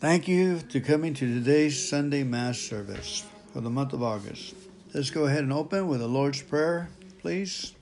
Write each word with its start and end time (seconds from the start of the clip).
Thank 0.00 0.28
you 0.28 0.60
to 0.70 0.80
coming 0.80 1.12
to 1.12 1.26
today's 1.26 1.86
Sunday 1.86 2.24
Mass 2.24 2.58
service 2.58 3.22
for 3.52 3.60
the 3.60 3.68
month 3.68 3.92
of 3.92 4.02
August. 4.02 4.54
Let's 4.94 5.10
go 5.10 5.26
ahead 5.26 5.42
and 5.42 5.52
open 5.52 5.88
with 5.88 6.00
the 6.00 6.08
Lord's 6.08 6.40
Prayer, 6.40 6.88
please. 7.18 7.74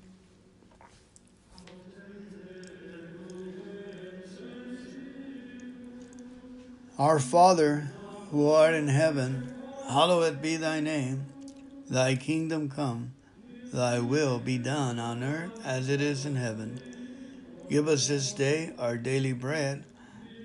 Our 6.98 7.20
Father, 7.20 7.88
who 8.32 8.50
art 8.50 8.74
in 8.74 8.88
heaven, 8.88 9.54
hallowed 9.88 10.42
be 10.42 10.56
thy 10.56 10.80
name. 10.80 11.24
Thy 11.88 12.16
kingdom 12.16 12.68
come, 12.68 13.12
thy 13.72 14.00
will 14.00 14.40
be 14.40 14.58
done 14.58 14.98
on 14.98 15.22
earth 15.22 15.64
as 15.64 15.88
it 15.88 16.00
is 16.00 16.26
in 16.26 16.34
heaven. 16.34 16.82
Give 17.70 17.86
us 17.86 18.08
this 18.08 18.32
day 18.32 18.72
our 18.76 18.96
daily 18.96 19.34
bread 19.34 19.84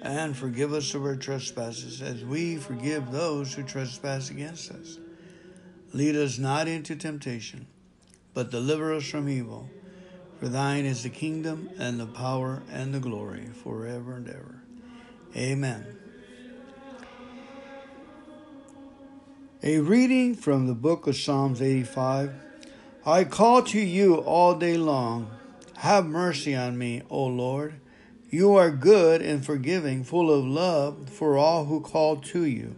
and 0.04 0.36
forgive 0.36 0.74
us 0.74 0.94
of 0.94 1.06
our 1.06 1.16
trespasses 1.16 2.02
as 2.02 2.26
we 2.26 2.58
forgive 2.58 3.10
those 3.10 3.54
who 3.54 3.64
trespass 3.64 4.30
against 4.30 4.70
us. 4.70 5.00
Lead 5.94 6.18
us 6.18 6.38
not 6.38 6.68
into 6.68 6.94
temptation, 6.94 7.66
but 8.34 8.52
deliver 8.52 8.94
us 8.94 9.06
from 9.06 9.30
evil. 9.30 9.70
For 10.40 10.50
thine 10.50 10.84
is 10.84 11.04
the 11.04 11.10
kingdom 11.10 11.70
and 11.80 11.98
the 12.00 12.06
power 12.06 12.64
and 12.70 12.94
the 12.94 13.00
glory 13.00 13.48
forever 13.64 14.16
and 14.16 14.28
ever. 14.28 14.62
Amen. 15.38 15.86
A 19.64 19.80
reading 19.80 20.36
from 20.36 20.68
the 20.68 20.74
book 20.74 21.08
of 21.08 21.16
Psalms 21.16 21.62
85. 21.62 22.34
I 23.06 23.24
call 23.24 23.64
to 23.64 23.80
you 23.80 24.16
all 24.16 24.56
day 24.56 24.76
long. 24.76 25.32
Have 25.78 26.06
mercy 26.06 26.54
on 26.54 26.78
me, 26.78 27.04
O 27.10 27.26
Lord 27.26 27.80
you 28.34 28.56
are 28.56 28.72
good 28.72 29.22
and 29.22 29.46
forgiving, 29.46 30.04
full 30.04 30.32
of 30.32 30.44
love 30.44 31.08
for 31.08 31.38
all 31.38 31.66
who 31.66 31.80
call 31.80 32.16
to 32.16 32.46
you. 32.46 32.76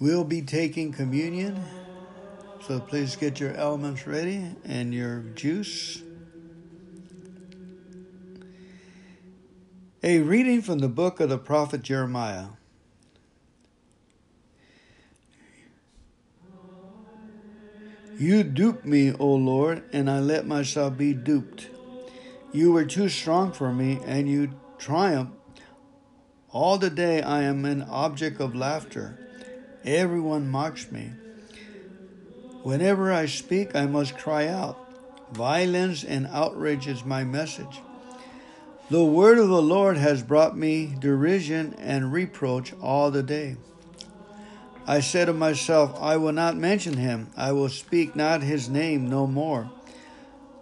We'll 0.00 0.24
be 0.24 0.42
taking 0.42 0.90
communion, 0.90 1.62
so 2.66 2.80
please 2.80 3.14
get 3.14 3.38
your 3.38 3.54
elements 3.54 4.04
ready 4.04 4.46
and 4.64 4.92
your 4.92 5.20
juice. 5.36 6.02
A 10.02 10.18
reading 10.18 10.60
from 10.60 10.80
the 10.80 10.88
book 10.88 11.20
of 11.20 11.28
the 11.28 11.38
prophet 11.38 11.82
Jeremiah. 11.82 12.57
You 18.18 18.42
duped 18.42 18.84
me, 18.84 19.12
O 19.12 19.32
Lord, 19.34 19.84
and 19.92 20.10
I 20.10 20.18
let 20.18 20.44
myself 20.44 20.96
be 20.98 21.14
duped. 21.14 21.68
You 22.52 22.72
were 22.72 22.84
too 22.84 23.08
strong 23.08 23.52
for 23.52 23.72
me, 23.72 24.00
and 24.04 24.28
you 24.28 24.58
triumphed. 24.76 25.36
All 26.50 26.78
the 26.78 26.90
day 26.90 27.22
I 27.22 27.42
am 27.42 27.64
an 27.64 27.82
object 27.82 28.40
of 28.40 28.56
laughter. 28.56 29.16
Everyone 29.84 30.48
mocks 30.48 30.90
me. 30.90 31.12
Whenever 32.64 33.12
I 33.12 33.26
speak, 33.26 33.76
I 33.76 33.86
must 33.86 34.18
cry 34.18 34.48
out. 34.48 34.76
Violence 35.32 36.02
and 36.02 36.26
outrage 36.26 36.88
is 36.88 37.04
my 37.04 37.22
message. 37.22 37.82
The 38.90 39.04
word 39.04 39.38
of 39.38 39.48
the 39.48 39.62
Lord 39.62 39.96
has 39.96 40.24
brought 40.24 40.56
me 40.56 40.96
derision 40.98 41.74
and 41.78 42.12
reproach 42.12 42.72
all 42.82 43.12
the 43.12 43.22
day. 43.22 43.56
I 44.88 45.00
said 45.00 45.26
to 45.26 45.34
myself, 45.34 45.94
I 46.00 46.16
will 46.16 46.32
not 46.32 46.56
mention 46.56 46.96
him, 46.96 47.28
I 47.36 47.52
will 47.52 47.68
speak 47.68 48.16
not 48.16 48.42
his 48.42 48.70
name 48.70 49.10
no 49.10 49.26
more. 49.26 49.70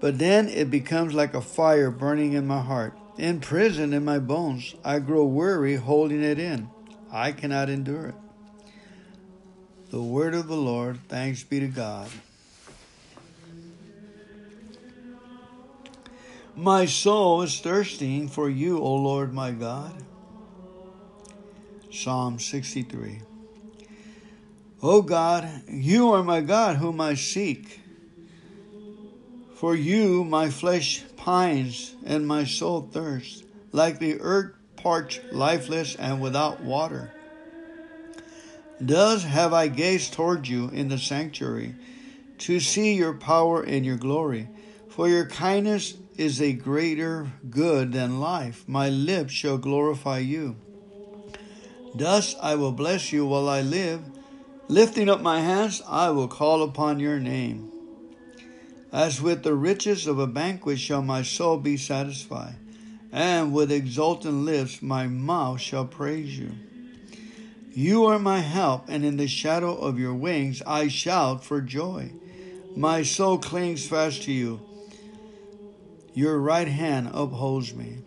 But 0.01 0.19
then 0.19 0.49
it 0.49 0.69
becomes 0.69 1.15
like 1.15 1.33
a 1.33 1.41
fire 1.41 1.93
burning 1.93 2.33
in 2.33 2.45
my 2.45 2.61
heart, 2.61 2.99
in 3.17 3.39
prison 3.39 3.95
in 3.95 4.05
my 4.05 4.19
bones. 4.19 4.75
I 4.85 4.99
grow 4.99 5.25
weary 5.25 5.77
holding 5.77 6.25
it 6.25 6.41
in. 6.41 6.69
I 7.13 7.31
cannot 7.31 7.71
endure 7.71 8.07
it. 8.07 8.15
The 9.91 10.03
word 10.03 10.35
of 10.35 10.49
the 10.49 10.57
Lord, 10.57 10.99
thanks 11.09 11.45
be 11.45 11.61
to 11.61 11.69
God. 11.69 12.11
My 16.57 16.87
soul 16.87 17.43
is 17.43 17.61
thirsting 17.61 18.27
for 18.27 18.51
you, 18.51 18.81
O 18.81 18.93
Lord 18.97 19.33
my 19.33 19.53
God. 19.53 19.95
Psalm 21.93 22.41
63. 22.41 23.21
O 24.83 25.01
God, 25.03 25.49
you 25.69 26.11
are 26.13 26.23
my 26.23 26.41
God 26.41 26.77
whom 26.77 27.01
I 27.01 27.15
seek. 27.15 27.81
For 29.55 29.75
you 29.75 30.23
my 30.23 30.51
flesh 30.51 31.03
pines 31.17 31.95
and 32.05 32.27
my 32.27 32.45
soul 32.45 32.89
thirsts, 32.93 33.43
like 33.73 33.99
the 33.99 34.21
earth 34.21 34.53
parched, 34.77 35.23
lifeless, 35.33 35.97
and 35.97 36.21
without 36.21 36.61
water. 36.61 37.11
Thus 38.79 39.25
have 39.25 39.55
I 39.55 39.69
gazed 39.69 40.13
toward 40.13 40.47
you 40.47 40.69
in 40.69 40.89
the 40.89 40.99
sanctuary, 40.99 41.75
to 42.39 42.61
see 42.61 42.95
your 42.95 43.15
power 43.15 43.63
and 43.63 43.87
your 43.87 43.97
glory. 43.97 44.49
For 44.89 45.09
your 45.09 45.25
kindness 45.27 45.95
is 46.19 46.41
a 46.41 46.53
greater 46.53 47.33
good 47.49 47.93
than 47.93 48.21
life. 48.21 48.65
My 48.69 48.91
lips 48.91 49.33
shall 49.33 49.57
glorify 49.57 50.19
you. 50.19 50.57
Thus 51.95 52.37
I 52.43 52.55
will 52.57 52.73
bless 52.73 53.13
you 53.13 53.27
while 53.27 53.49
I 53.49 53.63
live. 53.63 54.03
Lifting 54.69 55.09
up 55.09 55.21
my 55.21 55.41
hands, 55.41 55.81
I 55.87 56.11
will 56.11 56.27
call 56.27 56.65
upon 56.65 56.99
your 56.99 57.21
name. 57.21 57.71
As 58.93 59.23
with 59.23 59.45
the 59.45 59.55
riches 59.55 60.09
of 60.09 60.19
a 60.19 60.27
banquet 60.27 60.81
shall 60.81 61.03
my 61.03 61.23
soul 61.23 61.59
be 61.59 61.77
satisfied, 61.77 62.57
and 63.13 63.53
with 63.53 63.71
exultant 63.71 64.45
lips 64.45 64.83
my 64.83 65.07
mouth 65.07 65.61
shall 65.61 65.85
praise 65.85 66.37
you. 66.37 66.51
You 67.75 68.07
are 68.07 68.19
my 68.19 68.41
help, 68.41 68.87
and 68.89 69.05
in 69.05 69.19
the 69.19 69.29
shadow 69.29 69.73
of 69.77 70.01
your 70.01 70.15
wings 70.15 70.63
I 70.67 70.89
shout 70.89 71.45
for 71.45 71.61
joy. 71.61 72.11
My 72.75 73.05
soul 73.05 73.39
clings 73.39 73.87
fast 73.87 74.23
to 74.23 74.33
you. 74.33 74.61
Your 76.13 76.41
right 76.41 76.67
hand 76.67 77.11
upholds 77.15 77.73
me. 77.73 77.99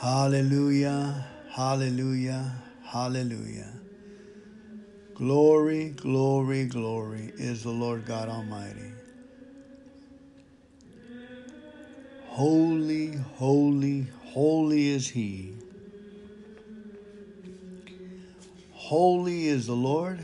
Hallelujah, 0.00 1.26
hallelujah, 1.50 2.52
hallelujah. 2.84 3.80
Glory, 5.14 5.88
glory, 5.88 6.66
glory 6.66 7.32
is 7.36 7.64
the 7.64 7.70
Lord 7.70 8.06
God 8.06 8.28
Almighty. 8.28 8.92
Holy, 12.26 13.16
holy, 13.16 14.06
holy 14.22 14.90
is 14.90 15.08
He. 15.08 15.56
Holy 18.70 19.48
is 19.48 19.66
the 19.66 19.74
Lord, 19.74 20.20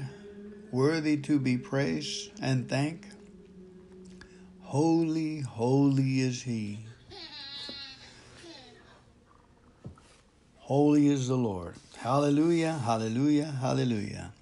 worthy 0.71 1.17
to 1.17 1.41
be 1.41 1.59
praised 1.59 2.31
and 2.41 2.69
thanked. 2.69 3.09
Holy, 4.61 5.41
holy 5.41 6.21
is 6.21 6.45
He. 6.45 6.87
Holy 10.75 11.07
is 11.07 11.29
the 11.29 11.37
Lord. 11.37 11.77
Hallelujah, 11.99 12.73
hallelujah, 12.73 13.45
hallelujah. 13.61 14.33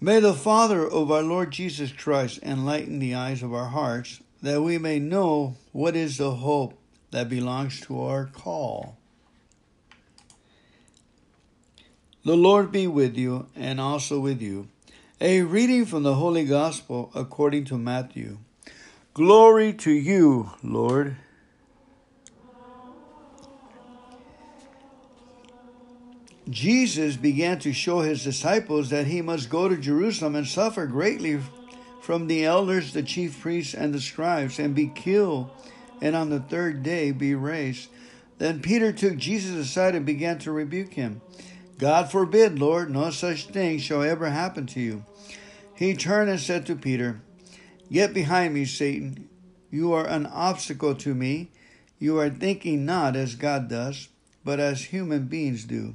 May 0.00 0.18
the 0.18 0.34
Father 0.34 0.84
of 0.84 1.12
our 1.12 1.22
Lord 1.22 1.52
Jesus 1.52 1.92
Christ 1.92 2.40
enlighten 2.42 2.98
the 2.98 3.14
eyes 3.14 3.40
of 3.44 3.54
our 3.54 3.68
hearts 3.68 4.20
that 4.42 4.62
we 4.62 4.78
may 4.78 4.98
know 4.98 5.54
what 5.70 5.94
is 5.94 6.18
the 6.18 6.32
hope 6.32 6.76
that 7.12 7.28
belongs 7.28 7.78
to 7.82 8.02
our 8.02 8.26
call. 8.26 8.96
The 12.24 12.36
Lord 12.36 12.72
be 12.72 12.88
with 12.88 13.16
you 13.16 13.46
and 13.54 13.80
also 13.80 14.18
with 14.18 14.42
you. 14.42 14.66
A 15.20 15.42
reading 15.42 15.86
from 15.86 16.02
the 16.02 16.16
Holy 16.16 16.46
Gospel 16.46 17.12
according 17.14 17.66
to 17.66 17.78
Matthew. 17.78 18.38
Glory 19.14 19.72
to 19.74 19.92
you, 19.92 20.50
Lord. 20.64 21.14
Jesus 26.50 27.16
began 27.16 27.58
to 27.60 27.72
show 27.72 28.00
his 28.00 28.24
disciples 28.24 28.90
that 28.90 29.06
he 29.06 29.20
must 29.20 29.50
go 29.50 29.68
to 29.68 29.76
Jerusalem 29.76 30.34
and 30.34 30.46
suffer 30.46 30.86
greatly 30.86 31.40
from 32.00 32.26
the 32.26 32.44
elders, 32.44 32.92
the 32.92 33.02
chief 33.02 33.38
priests, 33.40 33.74
and 33.74 33.92
the 33.92 34.00
scribes, 34.00 34.58
and 34.58 34.74
be 34.74 34.88
killed, 34.88 35.50
and 36.00 36.16
on 36.16 36.30
the 36.30 36.40
third 36.40 36.82
day 36.82 37.10
be 37.10 37.34
raised. 37.34 37.90
Then 38.38 38.62
Peter 38.62 38.92
took 38.92 39.16
Jesus 39.16 39.56
aside 39.56 39.94
and 39.94 40.06
began 40.06 40.38
to 40.38 40.52
rebuke 40.52 40.94
him. 40.94 41.20
God 41.76 42.10
forbid, 42.10 42.58
Lord, 42.58 42.90
no 42.90 43.10
such 43.10 43.48
thing 43.48 43.78
shall 43.78 44.02
ever 44.02 44.30
happen 44.30 44.66
to 44.68 44.80
you. 44.80 45.04
He 45.74 45.94
turned 45.94 46.30
and 46.30 46.40
said 46.40 46.66
to 46.66 46.76
Peter, 46.76 47.20
Get 47.92 48.14
behind 48.14 48.54
me, 48.54 48.64
Satan. 48.64 49.28
You 49.70 49.92
are 49.92 50.06
an 50.06 50.26
obstacle 50.26 50.94
to 50.96 51.14
me. 51.14 51.50
You 51.98 52.18
are 52.18 52.30
thinking 52.30 52.86
not 52.86 53.16
as 53.16 53.34
God 53.34 53.68
does, 53.68 54.08
but 54.44 54.60
as 54.60 54.86
human 54.86 55.26
beings 55.26 55.64
do. 55.64 55.94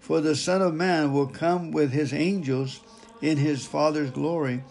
For 0.00 0.20
the 0.20 0.34
Son 0.34 0.60
of 0.60 0.74
Man 0.74 1.12
will 1.12 1.28
come 1.28 1.70
with 1.70 1.92
his 1.92 2.12
angels 2.12 2.80
in 3.22 3.36
his 3.36 3.64
Father's 3.64 4.10
glory, 4.10 4.64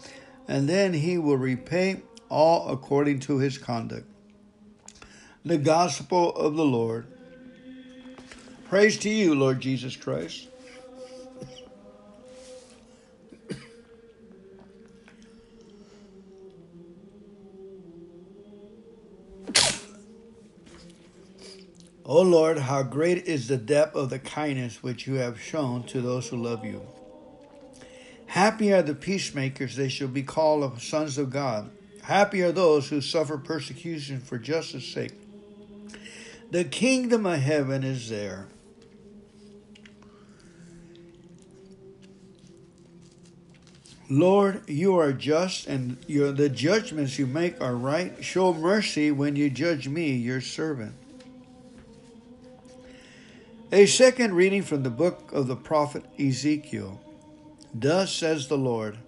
and 0.46 0.68
then 0.68 0.92
he 0.92 1.16
will 1.16 1.38
repay 1.38 2.02
all 2.28 2.68
according 2.68 3.20
to 3.20 3.38
his 3.38 3.56
conduct. 3.56 4.06
The 5.44 5.56
Gospel 5.56 6.36
of 6.36 6.56
the 6.56 6.64
Lord. 6.64 7.06
Praise 8.68 8.98
to 8.98 9.08
you, 9.08 9.34
Lord 9.34 9.60
Jesus 9.60 9.96
Christ. 9.96 10.49
O 22.20 22.22
Lord, 22.22 22.58
how 22.58 22.82
great 22.82 23.24
is 23.24 23.48
the 23.48 23.56
depth 23.56 23.96
of 23.96 24.10
the 24.10 24.18
kindness 24.18 24.82
which 24.82 25.06
you 25.06 25.14
have 25.14 25.40
shown 25.40 25.84
to 25.84 26.02
those 26.02 26.28
who 26.28 26.36
love 26.36 26.66
you. 26.66 26.82
Happy 28.26 28.74
are 28.74 28.82
the 28.82 28.94
peacemakers, 28.94 29.74
they 29.74 29.88
shall 29.88 30.06
be 30.06 30.22
called 30.22 30.82
sons 30.82 31.16
of 31.16 31.30
God. 31.30 31.70
Happy 32.02 32.42
are 32.42 32.52
those 32.52 32.90
who 32.90 33.00
suffer 33.00 33.38
persecution 33.38 34.20
for 34.20 34.36
justice' 34.36 34.86
sake. 34.86 35.14
The 36.50 36.64
kingdom 36.64 37.24
of 37.24 37.40
heaven 37.40 37.84
is 37.84 38.10
there. 38.10 38.48
Lord, 44.10 44.68
you 44.68 44.98
are 44.98 45.14
just, 45.14 45.66
and 45.68 45.96
your, 46.06 46.32
the 46.32 46.50
judgments 46.50 47.18
you 47.18 47.26
make 47.26 47.58
are 47.62 47.74
right. 47.74 48.22
Show 48.22 48.52
mercy 48.52 49.10
when 49.10 49.36
you 49.36 49.48
judge 49.48 49.88
me, 49.88 50.12
your 50.12 50.42
servant. 50.42 50.99
A 53.72 53.86
second 53.86 54.34
reading 54.34 54.62
from 54.62 54.82
the 54.82 54.90
book 54.90 55.30
of 55.32 55.46
the 55.46 55.54
prophet 55.54 56.04
Ezekiel. 56.18 57.00
Thus 57.72 58.12
says 58.12 58.48
the 58.48 58.58
Lord 58.58 58.98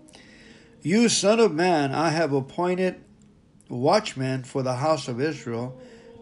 You, 0.82 1.08
Son 1.08 1.40
of 1.40 1.52
Man, 1.52 1.92
I 1.92 2.10
have 2.10 2.32
appointed 2.32 3.02
watchmen 3.68 4.44
for 4.44 4.62
the 4.62 4.76
house 4.76 5.08
of 5.08 5.20
Israel. 5.20 5.76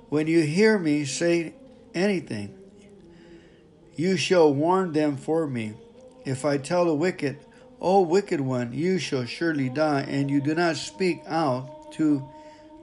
When 0.09 0.27
you 0.27 0.41
hear 0.41 0.79
me 0.79 1.05
say 1.05 1.53
anything, 1.95 2.57
you 3.95 4.17
shall 4.17 4.55
warn 4.55 4.95
them 4.95 5.19
for 5.19 5.47
me. 5.47 5.75
If 6.25 6.47
I 6.47 6.57
tell 6.57 6.87
the 6.87 6.95
wicked, 6.95 7.37
O 7.79 8.01
wicked 8.01 8.41
one, 8.41 8.73
you 8.73 8.99
shall 8.99 9.27
surely 9.27 9.69
die, 9.69 10.07
and 10.09 10.31
you 10.31 10.41
do 10.41 10.55
not 10.55 10.77
speak 10.77 11.21
out 11.27 11.93
to 11.93 12.27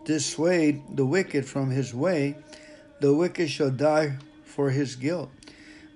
dissuade 0.06 0.84
the 0.96 1.06
wicked 1.06 1.48
from 1.48 1.72
his 1.72 1.96
way, 1.96 2.36
the 3.02 3.12
wicked 3.12 3.50
shall 3.50 3.72
die 3.72 4.18
for 4.46 4.70
his 4.70 4.96
guilt 4.96 5.32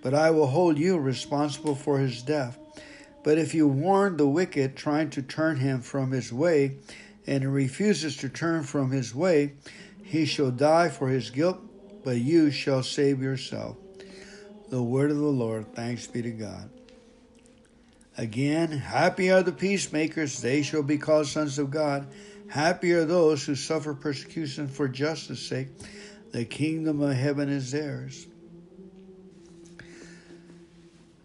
but 0.02 0.14
I 0.14 0.32
will 0.32 0.48
hold 0.48 0.78
you 0.78 0.98
responsible 0.98 1.76
for 1.76 2.00
his 2.00 2.22
death. 2.22 2.58
But 3.24 3.38
if 3.38 3.54
you 3.54 3.68
warn 3.68 4.18
the 4.18 4.28
wicked, 4.28 4.76
trying 4.76 5.12
to 5.12 5.22
turn 5.22 5.58
him 5.58 5.82
from 5.82 6.12
his 6.12 6.34
way, 6.34 6.78
and 7.28 7.44
he 7.44 7.48
refuses 7.48 8.18
to 8.18 8.30
turn 8.30 8.64
from 8.64 8.92
his 8.92 9.14
way, 9.14 9.54
he 10.04 10.26
shall 10.26 10.52
die 10.52 10.90
for 10.90 11.10
his 11.10 11.30
guilt, 11.30 11.60
but 12.04 12.18
you 12.18 12.50
shall 12.50 12.82
save 12.82 13.22
yourself. 13.22 13.78
The 14.70 14.82
word 14.82 15.12
of 15.12 15.18
the 15.18 15.24
Lord, 15.24 15.76
thanks 15.76 16.08
be 16.08 16.22
to 16.24 16.32
God. 16.32 16.70
Again, 18.18 18.72
happy 18.72 19.32
are 19.32 19.44
the 19.44 19.52
peacemakers, 19.52 20.42
they 20.42 20.64
shall 20.64 20.84
be 20.84 20.98
called 20.98 21.28
sons 21.28 21.60
of 21.60 21.72
God. 21.72 22.08
Happy 22.50 22.92
are 22.92 23.06
those 23.06 23.46
who 23.46 23.56
suffer 23.56 23.94
persecution 23.94 24.68
for 24.68 24.88
justice' 24.88 25.48
sake, 25.48 25.70
the 26.32 26.44
kingdom 26.44 27.02
of 27.02 27.16
heaven 27.16 27.50
is 27.50 27.72
theirs. 27.72 28.28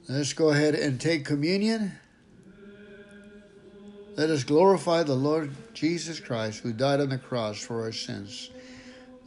Let's 0.09 0.33
go 0.35 0.51
ahead 0.51 0.77
and 0.77 1.01
take 1.01 1.25
communion. 1.25 1.93
Let 4.17 4.31
us 4.31 4.45
glorify 4.45 5.03
the 5.03 5.17
Lord 5.17 5.51
Jesus 5.75 6.21
Christ 6.21 6.61
who 6.61 6.73
died 6.73 7.01
on 7.01 7.09
the 7.09 7.19
cross 7.19 7.59
for 7.59 7.83
our 7.83 7.93
sins. 7.93 8.51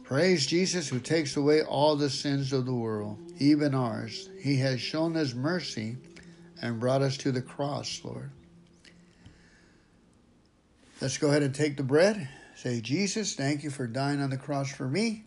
Praise 0.04 0.46
Jesus 0.46 0.88
who 0.88 0.98
takes 0.98 1.36
away 1.36 1.62
all 1.62 1.96
the 1.96 2.08
sins 2.08 2.52
of 2.52 2.64
the 2.64 2.74
world, 2.74 3.18
even 3.38 3.74
ours. 3.74 4.30
He 4.40 4.56
has 4.56 4.80
shown 4.80 5.16
us 5.16 5.34
mercy 5.34 5.96
and 6.62 6.80
brought 6.80 7.02
us 7.02 7.18
to 7.18 7.30
the 7.30 7.42
cross, 7.42 8.00
Lord. 8.02 8.30
Let's 11.00 11.18
go 11.18 11.28
ahead 11.28 11.42
and 11.42 11.54
take 11.54 11.76
the 11.76 11.82
bread. 11.82 12.28
Say, 12.56 12.80
Jesus, 12.80 13.34
thank 13.34 13.62
you 13.62 13.70
for 13.70 13.86
dying 13.86 14.20
on 14.20 14.30
the 14.30 14.36
cross 14.36 14.70
for 14.70 14.88
me. 14.88 15.24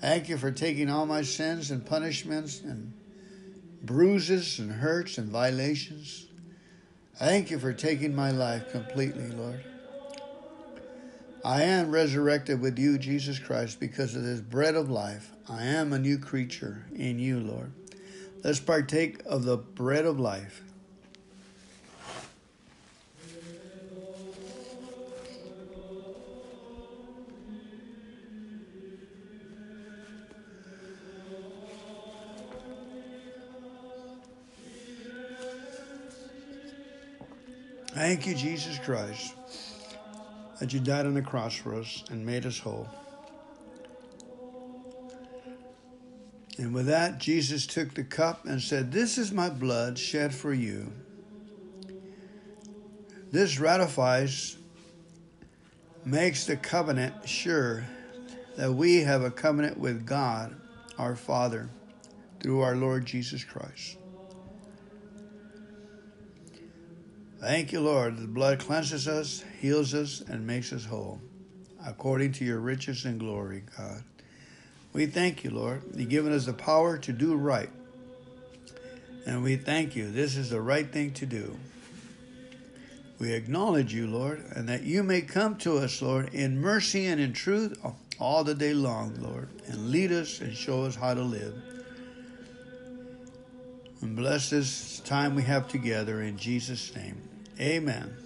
Thank 0.00 0.28
you 0.28 0.36
for 0.36 0.50
taking 0.50 0.90
all 0.90 1.06
my 1.06 1.22
sins 1.22 1.70
and 1.70 1.84
punishments 1.84 2.60
and 2.60 2.92
bruises 3.86 4.58
and 4.58 4.70
hurts 4.72 5.18
and 5.18 5.28
violations. 5.28 6.26
I 7.20 7.26
thank 7.26 7.50
you 7.50 7.58
for 7.58 7.72
taking 7.72 8.14
my 8.14 8.30
life 8.30 8.70
completely, 8.70 9.28
Lord. 9.28 9.64
I 11.44 11.62
am 11.62 11.90
resurrected 11.90 12.60
with 12.60 12.78
you, 12.78 12.96
Jesus 12.96 13.38
Christ, 13.38 13.78
because 13.78 14.16
of 14.16 14.22
this 14.22 14.40
bread 14.40 14.74
of 14.74 14.90
life. 14.90 15.30
I 15.48 15.64
am 15.64 15.92
a 15.92 15.98
new 15.98 16.18
creature 16.18 16.86
in 16.94 17.18
you, 17.18 17.38
Lord. 17.38 17.72
Let's 18.42 18.60
partake 18.60 19.20
of 19.26 19.44
the 19.44 19.58
bread 19.58 20.06
of 20.06 20.18
life. 20.18 20.62
Thank 37.94 38.26
you, 38.26 38.34
Jesus 38.34 38.76
Christ, 38.80 39.36
that 40.58 40.72
you 40.72 40.80
died 40.80 41.06
on 41.06 41.14
the 41.14 41.22
cross 41.22 41.54
for 41.54 41.76
us 41.76 42.02
and 42.10 42.26
made 42.26 42.44
us 42.44 42.58
whole. 42.58 42.88
And 46.58 46.74
with 46.74 46.86
that, 46.86 47.18
Jesus 47.18 47.68
took 47.68 47.94
the 47.94 48.02
cup 48.02 48.46
and 48.46 48.60
said, 48.60 48.90
This 48.90 49.16
is 49.16 49.30
my 49.30 49.48
blood 49.48 49.96
shed 49.96 50.34
for 50.34 50.52
you. 50.52 50.92
This 53.30 53.60
ratifies, 53.60 54.56
makes 56.04 56.46
the 56.46 56.56
covenant 56.56 57.28
sure 57.28 57.84
that 58.56 58.72
we 58.72 59.02
have 59.02 59.22
a 59.22 59.30
covenant 59.30 59.78
with 59.78 60.04
God, 60.04 60.56
our 60.98 61.14
Father, 61.14 61.70
through 62.40 62.60
our 62.60 62.74
Lord 62.74 63.06
Jesus 63.06 63.44
Christ. 63.44 63.98
Thank 67.44 67.72
you, 67.72 67.80
Lord. 67.80 68.16
The 68.16 68.26
blood 68.26 68.58
cleanses 68.58 69.06
us, 69.06 69.44
heals 69.60 69.92
us, 69.92 70.22
and 70.22 70.46
makes 70.46 70.72
us 70.72 70.86
whole, 70.86 71.20
according 71.86 72.32
to 72.32 72.44
your 72.44 72.58
riches 72.58 73.04
and 73.04 73.20
glory, 73.20 73.64
God. 73.76 74.02
We 74.94 75.04
thank 75.04 75.44
you, 75.44 75.50
Lord. 75.50 75.82
You've 75.94 76.08
given 76.08 76.32
us 76.32 76.46
the 76.46 76.54
power 76.54 76.96
to 76.96 77.12
do 77.12 77.34
right. 77.34 77.68
And 79.26 79.42
we 79.42 79.56
thank 79.56 79.94
you. 79.94 80.10
This 80.10 80.38
is 80.38 80.48
the 80.48 80.60
right 80.62 80.90
thing 80.90 81.12
to 81.14 81.26
do. 81.26 81.54
We 83.18 83.34
acknowledge 83.34 83.92
you, 83.92 84.06
Lord, 84.06 84.42
and 84.56 84.66
that 84.70 84.84
you 84.84 85.02
may 85.02 85.20
come 85.20 85.56
to 85.58 85.76
us, 85.76 86.00
Lord, 86.00 86.32
in 86.32 86.58
mercy 86.58 87.04
and 87.04 87.20
in 87.20 87.34
truth 87.34 87.78
all 88.18 88.42
the 88.42 88.54
day 88.54 88.72
long, 88.72 89.16
Lord, 89.20 89.50
and 89.66 89.90
lead 89.90 90.12
us 90.12 90.40
and 90.40 90.56
show 90.56 90.84
us 90.84 90.94
how 90.96 91.12
to 91.12 91.22
live. 91.22 91.54
And 94.00 94.16
bless 94.16 94.48
this 94.48 95.00
time 95.00 95.34
we 95.34 95.42
have 95.42 95.68
together 95.68 96.22
in 96.22 96.38
Jesus' 96.38 96.94
name. 96.96 97.20
Amen. 97.60 98.16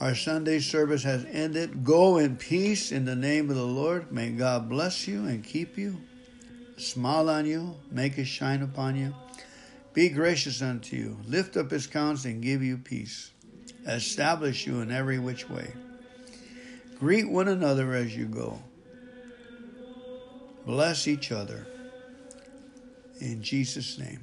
Our 0.00 0.14
Sunday 0.14 0.58
service 0.58 1.02
has 1.04 1.24
ended. 1.24 1.82
Go 1.82 2.18
in 2.18 2.36
peace 2.36 2.92
in 2.92 3.06
the 3.06 3.16
name 3.16 3.48
of 3.48 3.56
the 3.56 3.64
Lord. 3.64 4.12
May 4.12 4.30
God 4.30 4.68
bless 4.68 5.08
you 5.08 5.24
and 5.26 5.42
keep 5.42 5.78
you, 5.78 5.96
smile 6.76 7.30
on 7.30 7.46
you, 7.46 7.76
make 7.90 8.12
his 8.14 8.28
shine 8.28 8.62
upon 8.62 8.96
you, 8.96 9.14
be 9.94 10.10
gracious 10.10 10.60
unto 10.60 10.96
you, 10.96 11.18
lift 11.26 11.56
up 11.56 11.70
his 11.70 11.86
countenance 11.86 12.26
and 12.26 12.42
give 12.42 12.62
you 12.62 12.76
peace, 12.76 13.30
establish 13.86 14.66
you 14.66 14.80
in 14.80 14.92
every 14.92 15.18
which 15.18 15.48
way. 15.48 15.72
Greet 16.98 17.30
one 17.30 17.48
another 17.48 17.94
as 17.94 18.14
you 18.14 18.26
go. 18.26 18.62
Bless 20.66 21.08
each 21.08 21.32
other. 21.32 21.66
In 23.20 23.42
Jesus' 23.42 23.98
name. 23.98 24.20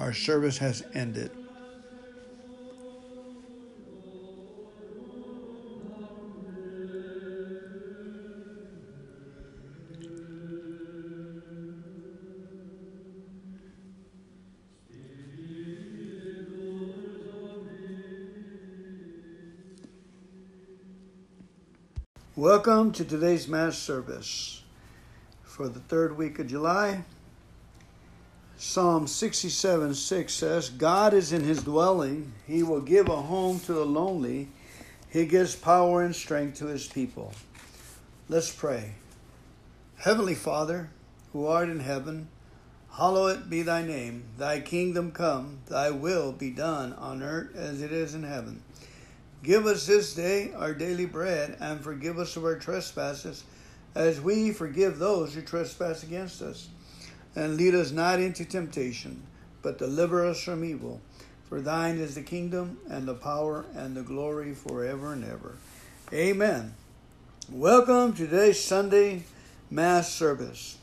Our 0.00 0.14
service 0.14 0.56
has 0.56 0.82
ended. 0.94 1.30
Welcome 22.34 22.92
to 22.92 23.04
today's 23.04 23.46
Mass 23.46 23.76
service 23.76 24.64
for 25.42 25.68
the 25.68 25.80
third 25.80 26.16
week 26.16 26.38
of 26.38 26.46
July. 26.46 27.04
Psalm 28.62 29.06
67 29.06 29.94
6 29.94 30.32
says, 30.34 30.68
God 30.68 31.14
is 31.14 31.32
in 31.32 31.42
his 31.42 31.62
dwelling. 31.62 32.34
He 32.46 32.62
will 32.62 32.82
give 32.82 33.08
a 33.08 33.16
home 33.16 33.58
to 33.60 33.72
the 33.72 33.86
lonely. 33.86 34.48
He 35.08 35.24
gives 35.24 35.56
power 35.56 36.02
and 36.02 36.14
strength 36.14 36.58
to 36.58 36.66
his 36.66 36.86
people. 36.86 37.32
Let's 38.28 38.52
pray. 38.52 38.96
Heavenly 39.96 40.34
Father, 40.34 40.90
who 41.32 41.46
art 41.46 41.70
in 41.70 41.80
heaven, 41.80 42.28
hallowed 42.92 43.48
be 43.48 43.62
thy 43.62 43.80
name. 43.80 44.24
Thy 44.36 44.60
kingdom 44.60 45.10
come, 45.10 45.60
thy 45.66 45.90
will 45.90 46.30
be 46.30 46.50
done 46.50 46.92
on 46.92 47.22
earth 47.22 47.56
as 47.56 47.80
it 47.80 47.92
is 47.92 48.14
in 48.14 48.24
heaven. 48.24 48.62
Give 49.42 49.64
us 49.64 49.86
this 49.86 50.12
day 50.12 50.52
our 50.52 50.74
daily 50.74 51.06
bread, 51.06 51.56
and 51.60 51.80
forgive 51.80 52.18
us 52.18 52.36
of 52.36 52.44
our 52.44 52.58
trespasses, 52.58 53.42
as 53.94 54.20
we 54.20 54.52
forgive 54.52 54.98
those 54.98 55.32
who 55.32 55.40
trespass 55.40 56.02
against 56.02 56.42
us. 56.42 56.68
And 57.36 57.56
lead 57.56 57.76
us 57.76 57.92
not 57.92 58.18
into 58.18 58.44
temptation, 58.44 59.22
but 59.62 59.78
deliver 59.78 60.26
us 60.26 60.42
from 60.42 60.64
evil. 60.64 61.00
For 61.48 61.60
thine 61.60 61.98
is 61.98 62.16
the 62.16 62.22
kingdom, 62.22 62.78
and 62.88 63.06
the 63.06 63.14
power, 63.14 63.64
and 63.74 63.96
the 63.96 64.02
glory 64.02 64.52
forever 64.52 65.12
and 65.12 65.24
ever. 65.24 65.56
Amen. 66.12 66.74
Welcome 67.48 68.14
to 68.14 68.26
today's 68.26 68.64
Sunday 68.64 69.22
Mass 69.70 70.12
service. 70.12 70.78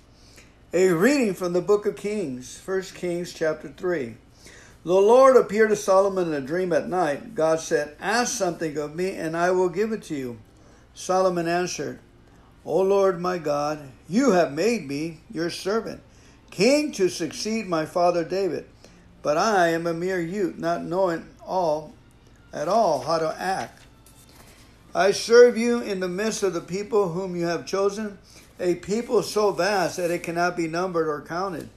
A 0.74 0.89
reading 0.89 1.34
from 1.34 1.51
the 1.51 1.62
book 1.62 1.86
of 1.86 1.98
Kings, 1.98 2.62
1 2.63 2.82
Kings 2.96 3.34
chapter 3.34 3.68
3. 3.68 4.16
The 4.86 4.94
Lord 4.94 5.36
appeared 5.36 5.72
to 5.72 5.75
Solomon 5.75 6.27
in 6.27 6.34
a 6.34 6.39
dream 6.39 6.72
at 6.72 6.88
night. 6.88 7.36
God 7.36 7.60
said, 7.60 7.98
Ask 8.00 8.38
something 8.38 8.77
of 8.77 8.96
me, 8.96 9.12
and 9.12 9.36
I 9.36 9.51
will 9.51 9.68
give 9.68 9.92
it 9.92 10.04
to 10.04 10.16
you. 10.16 10.39
Solomon 10.94 11.48
answered, 11.48 12.00
O 12.63 12.82
Lord 12.82 13.20
my 13.20 13.38
God, 13.38 13.80
you 14.08 14.32
have 14.32 14.54
made 14.54 14.88
me 14.88 15.20
your 15.32 15.50
servant, 15.50 16.01
king 16.51 16.92
to 16.94 17.10
succeed 17.10 17.68
my 17.68 17.86
father 17.86 18.24
David. 18.24 18.66
But 19.22 19.38
I 19.38 19.70
am 19.70 19.88
a 19.88 19.94
mere 19.94 20.22
youth, 20.22 20.58
not 20.58 20.84
knowing 20.84 21.27
all 21.46 21.94
at 22.54 22.68
all 22.68 23.01
how 23.01 23.20
to 23.20 23.36
act. 23.39 23.84
I 24.96 25.12
serve 25.12 25.58
you 25.58 25.82
in 25.82 26.00
the 26.00 26.08
midst 26.08 26.44
of 26.44 26.54
the 26.54 26.62
people 26.62 27.10
whom 27.10 27.36
you 27.36 27.46
have 27.46 27.66
chosen, 27.66 28.18
a 28.60 28.75
people 28.75 29.22
so 29.22 29.51
vast 29.51 29.98
that 29.98 30.12
it 30.12 30.24
cannot 30.24 30.58
be 30.58 30.68
numbered 30.68 31.08
or 31.08 31.22
counted. 31.22 31.70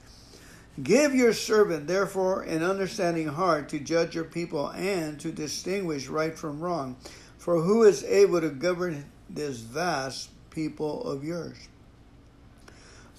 Give 0.81 1.13
your 1.13 1.33
servant, 1.33 1.85
therefore, 1.85 2.41
an 2.43 2.63
understanding 2.63 3.27
heart 3.27 3.69
to 3.69 3.79
judge 3.79 4.15
your 4.15 4.23
people 4.23 4.69
and 4.69 5.19
to 5.19 5.31
distinguish 5.31 6.07
right 6.07 6.35
from 6.35 6.61
wrong. 6.61 6.95
For 7.37 7.59
who 7.61 7.83
is 7.83 8.03
able 8.05 8.41
to 8.41 8.49
govern 8.49 9.05
this 9.29 9.57
vast 9.57 10.29
people 10.49 11.03
of 11.03 11.23
yours? 11.23 11.57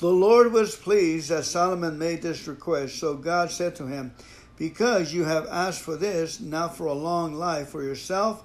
The 0.03 0.11
Lord 0.11 0.53
was 0.53 0.75
pleased 0.75 1.29
that 1.29 1.45
Solomon 1.45 1.97
made 1.97 2.23
this 2.23 2.49
request. 2.49 2.99
So 2.99 3.15
God 3.15 3.53
said 3.53 3.77
to 3.77 3.87
him, 3.87 4.13
Because 4.57 5.15
you 5.15 5.23
have 5.23 5.47
asked 5.47 5.81
for 5.81 5.95
this, 5.95 6.41
not 6.41 6.77
for 6.77 6.87
a 6.87 6.93
long 6.93 7.35
life 7.35 7.69
for 7.69 7.85
yourself, 7.85 8.43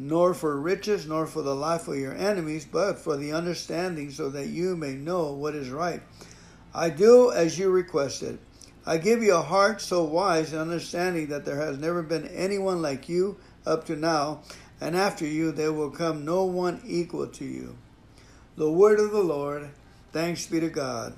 nor 0.00 0.34
for 0.34 0.60
riches, 0.60 1.06
nor 1.06 1.28
for 1.28 1.42
the 1.42 1.54
life 1.54 1.86
of 1.86 1.96
your 1.96 2.16
enemies, 2.16 2.66
but 2.68 2.98
for 2.98 3.16
the 3.16 3.32
understanding, 3.32 4.10
so 4.10 4.30
that 4.30 4.48
you 4.48 4.74
may 4.74 4.94
know 4.94 5.30
what 5.30 5.54
is 5.54 5.70
right. 5.70 6.02
I 6.74 6.90
do 6.90 7.30
as 7.30 7.56
you 7.56 7.70
requested. 7.70 8.40
I 8.84 8.98
give 8.98 9.22
you 9.22 9.36
a 9.36 9.42
heart 9.42 9.80
so 9.80 10.02
wise 10.02 10.52
and 10.52 10.60
understanding 10.60 11.28
that 11.28 11.44
there 11.44 11.60
has 11.60 11.78
never 11.78 12.02
been 12.02 12.26
anyone 12.26 12.82
like 12.82 13.08
you 13.08 13.36
up 13.64 13.84
to 13.84 13.94
now, 13.94 14.40
and 14.80 14.96
after 14.96 15.24
you 15.24 15.52
there 15.52 15.72
will 15.72 15.90
come 15.90 16.24
no 16.24 16.42
one 16.46 16.80
equal 16.84 17.28
to 17.28 17.44
you. 17.44 17.78
The 18.56 18.72
word 18.72 18.98
of 18.98 19.12
the 19.12 19.22
Lord, 19.22 19.70
thanks 20.16 20.46
be 20.46 20.60
to 20.60 20.70
God. 20.70 21.12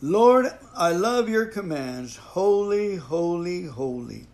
Lord, 0.00 0.46
I 0.76 0.92
love 0.92 1.28
your 1.28 1.46
commands. 1.46 2.14
Holy, 2.14 2.94
holy, 2.94 3.64
holy. 3.64 4.28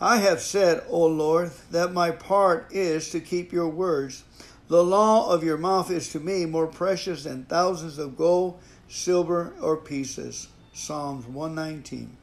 I 0.00 0.18
have 0.18 0.40
said, 0.40 0.84
O 0.88 1.06
Lord, 1.06 1.50
that 1.72 1.92
my 1.92 2.12
part 2.12 2.68
is 2.70 3.10
to 3.10 3.18
keep 3.18 3.52
your 3.52 3.68
words. 3.68 4.22
The 4.68 4.84
law 4.84 5.32
of 5.32 5.42
your 5.42 5.58
mouth 5.58 5.90
is 5.90 6.12
to 6.12 6.20
me 6.20 6.46
more 6.46 6.68
precious 6.68 7.24
than 7.24 7.44
thousands 7.44 7.98
of 7.98 8.16
gold 8.16 8.60
silver, 8.90 9.52
or 9.60 9.76
pieces. 9.76 10.46
Psalms 10.72 11.26
119. 11.26 12.16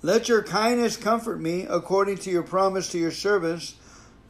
Let 0.00 0.26
your 0.26 0.42
kindness 0.42 0.96
comfort 0.96 1.38
me 1.38 1.66
according 1.68 2.16
to 2.18 2.30
your 2.30 2.44
promise 2.44 2.90
to 2.92 2.98
your 2.98 3.10
servants. 3.10 3.74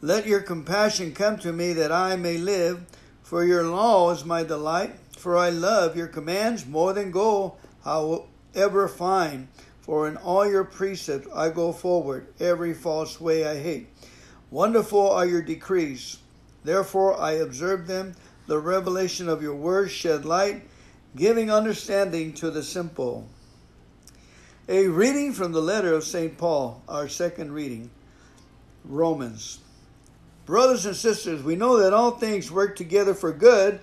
Let 0.01 0.27
your 0.27 0.41
compassion 0.41 1.13
come 1.13 1.37
to 1.39 1.53
me 1.53 1.71
that 1.71 1.93
I 1.93 2.17
may 2.17 2.37
live. 2.37 2.85
For 3.27 3.43
your 3.43 3.65
law 3.65 4.09
is 4.11 4.23
my 4.23 4.43
delight. 4.43 4.95
For 5.17 5.35
I 5.35 5.49
love 5.49 5.97
your 5.97 6.07
commands 6.07 6.65
more 6.65 6.93
than 6.93 7.11
gold, 7.11 7.57
however 7.83 8.87
fine. 8.87 9.49
For 9.81 10.07
in 10.07 10.15
all 10.15 10.49
your 10.49 10.63
precepts 10.63 11.27
I 11.35 11.49
go 11.49 11.73
forward. 11.73 12.27
Every 12.39 12.73
false 12.73 13.19
way 13.19 13.45
I 13.45 13.59
hate. 13.59 13.89
Wonderful 14.49 15.11
are 15.11 15.25
your 15.25 15.41
decrees. 15.41 16.19
Therefore 16.63 17.19
I 17.19 17.33
observe 17.33 17.85
them. 17.87 18.15
The 18.45 18.59
revelation 18.59 19.27
of 19.27 19.41
your 19.41 19.55
words 19.55 19.91
shed 19.91 20.23
light 20.23 20.63
giving 21.13 21.51
understanding 21.51 22.31
to 22.35 22.49
the 22.49 22.63
simple. 22.63 23.27
A 24.69 24.87
reading 24.87 25.33
from 25.33 25.51
the 25.51 25.61
letter 25.61 25.93
of 25.93 26.05
St. 26.05 26.37
Paul, 26.37 26.81
our 26.87 27.09
second 27.09 27.51
reading, 27.51 27.89
Romans. 28.85 29.59
Brothers 30.47 30.85
and 30.85 30.95
sisters, 30.95 31.43
we 31.43 31.57
know 31.57 31.77
that 31.77 31.93
all 31.93 32.11
things 32.11 32.49
work 32.49 32.77
together 32.77 33.13
for 33.13 33.33
good 33.33 33.81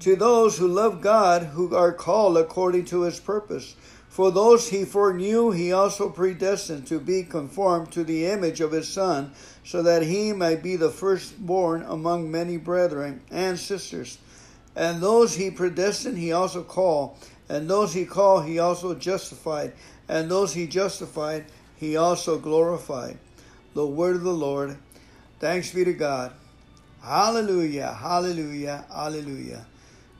to 0.00 0.16
those 0.16 0.56
who 0.56 0.66
love 0.66 1.02
God, 1.02 1.42
who 1.42 1.76
are 1.76 1.92
called 1.92 2.38
according 2.38 2.86
to 2.86 3.02
his 3.02 3.20
purpose. 3.20 3.76
For 4.08 4.30
those 4.30 4.70
he 4.70 4.86
foreknew, 4.86 5.50
he 5.50 5.72
also 5.72 6.08
predestined 6.08 6.86
to 6.86 7.00
be 7.00 7.22
conformed 7.22 7.92
to 7.92 8.02
the 8.02 8.24
image 8.24 8.62
of 8.62 8.72
his 8.72 8.88
Son, 8.88 9.32
so 9.62 9.82
that 9.82 10.04
he 10.04 10.32
might 10.32 10.62
be 10.62 10.76
the 10.76 10.88
firstborn 10.88 11.82
among 11.82 12.30
many 12.30 12.56
brethren 12.56 13.20
and 13.30 13.58
sisters. 13.58 14.16
And 14.74 15.02
those 15.02 15.34
he 15.34 15.50
predestined, 15.50 16.16
he 16.16 16.32
also 16.32 16.62
called. 16.62 17.18
And 17.50 17.68
those 17.68 17.92
he 17.92 18.06
called, 18.06 18.46
he 18.46 18.58
also 18.58 18.94
justified. 18.94 19.74
And 20.08 20.30
those 20.30 20.54
he 20.54 20.66
justified, 20.66 21.44
he 21.76 21.98
also 21.98 22.38
glorified. 22.38 23.18
The 23.74 23.86
word 23.86 24.16
of 24.16 24.22
the 24.22 24.32
Lord. 24.32 24.78
Thanks 25.38 25.72
be 25.72 25.84
to 25.84 25.92
God. 25.92 26.32
Hallelujah, 27.02 27.92
hallelujah, 27.92 28.84
hallelujah. 28.92 29.66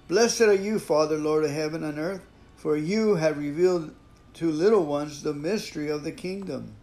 Blessed 0.09 0.43
are 0.43 0.55
you, 0.55 0.79
Father, 0.79 1.17
Lord 1.17 1.45
of 1.45 1.51
heaven 1.51 1.83
and 1.83 1.99
earth, 1.99 2.25
for 2.57 2.77
you 2.77 3.17
have 3.17 3.39
revealed 3.39 3.95
to 4.35 4.51
little 4.51 4.85
ones 4.85 5.23
the 5.23 5.35
mystery 5.35 5.89
of 5.89 6.05
the 6.05 6.13
kingdom. 6.13 6.75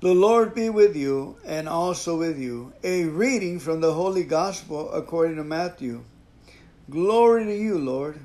The 0.00 0.14
Lord 0.14 0.54
be 0.54 0.70
with 0.70 0.96
you 0.96 1.36
and 1.44 1.68
also 1.68 2.16
with 2.16 2.38
you. 2.38 2.72
A 2.84 3.04
reading 3.04 3.58
from 3.58 3.80
the 3.80 3.92
Holy 3.92 4.22
Gospel 4.22 4.92
according 4.92 5.36
to 5.36 5.44
Matthew. 5.44 6.04
Glory 6.88 7.44
to 7.44 7.56
you, 7.56 7.78
Lord. 7.78 8.18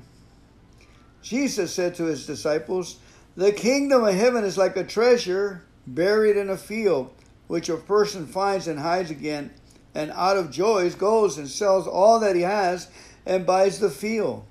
Jesus 1.20 1.74
said 1.74 1.96
to 1.96 2.04
his 2.04 2.26
disciples, 2.26 2.98
The 3.36 3.50
kingdom 3.50 4.04
of 4.04 4.14
heaven 4.14 4.44
is 4.44 4.56
like 4.56 4.76
a 4.76 4.84
treasure 4.84 5.64
buried 5.86 6.36
in 6.36 6.48
a 6.48 6.56
field, 6.56 7.10
which 7.46 7.68
a 7.68 7.76
person 7.76 8.26
finds 8.26 8.66
and 8.66 8.78
hides 8.78 9.10
again, 9.10 9.50
and 9.94 10.10
out 10.12 10.36
of 10.36 10.50
joys 10.50 10.94
goes 10.94 11.38
and 11.38 11.48
sells 11.48 11.86
all 11.86 12.20
that 12.20 12.36
he 12.36 12.42
has 12.42 12.88
and 13.26 13.46
buys 13.46 13.78
the 13.78 13.90
field. 13.90 14.44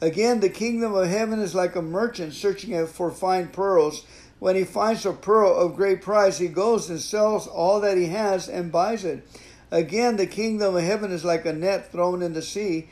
Again, 0.00 0.40
the 0.40 0.48
kingdom 0.48 0.94
of 0.94 1.08
heaven 1.08 1.38
is 1.38 1.54
like 1.54 1.76
a 1.76 1.82
merchant 1.82 2.34
searching 2.34 2.86
for 2.86 3.10
fine 3.10 3.48
pearls 3.48 4.04
when 4.42 4.56
he 4.56 4.64
finds 4.64 5.06
a 5.06 5.12
pearl 5.12 5.56
of 5.56 5.76
great 5.76 6.02
price, 6.02 6.38
he 6.38 6.48
goes 6.48 6.90
and 6.90 7.00
sells 7.00 7.46
all 7.46 7.80
that 7.80 7.96
he 7.96 8.06
has 8.06 8.48
and 8.48 8.72
buys 8.72 9.04
it. 9.04 9.24
Again, 9.70 10.16
the 10.16 10.26
kingdom 10.26 10.74
of 10.74 10.82
heaven 10.82 11.12
is 11.12 11.24
like 11.24 11.46
a 11.46 11.52
net 11.52 11.92
thrown 11.92 12.22
in 12.22 12.32
the 12.32 12.42
sea, 12.42 12.88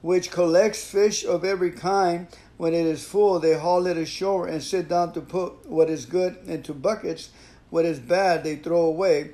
which 0.00 0.30
collects 0.30 0.88
fish 0.88 1.24
of 1.24 1.44
every 1.44 1.72
kind. 1.72 2.28
When 2.56 2.72
it 2.72 2.86
is 2.86 3.04
full, 3.04 3.40
they 3.40 3.58
haul 3.58 3.88
it 3.88 3.96
ashore 3.96 4.46
and 4.46 4.62
sit 4.62 4.88
down 4.88 5.12
to 5.14 5.20
put 5.20 5.66
what 5.66 5.90
is 5.90 6.06
good 6.06 6.36
into 6.46 6.72
buckets. 6.72 7.30
What 7.72 7.86
is 7.86 8.00
bad, 8.00 8.44
they 8.44 8.56
throw 8.56 8.82
away. 8.82 9.30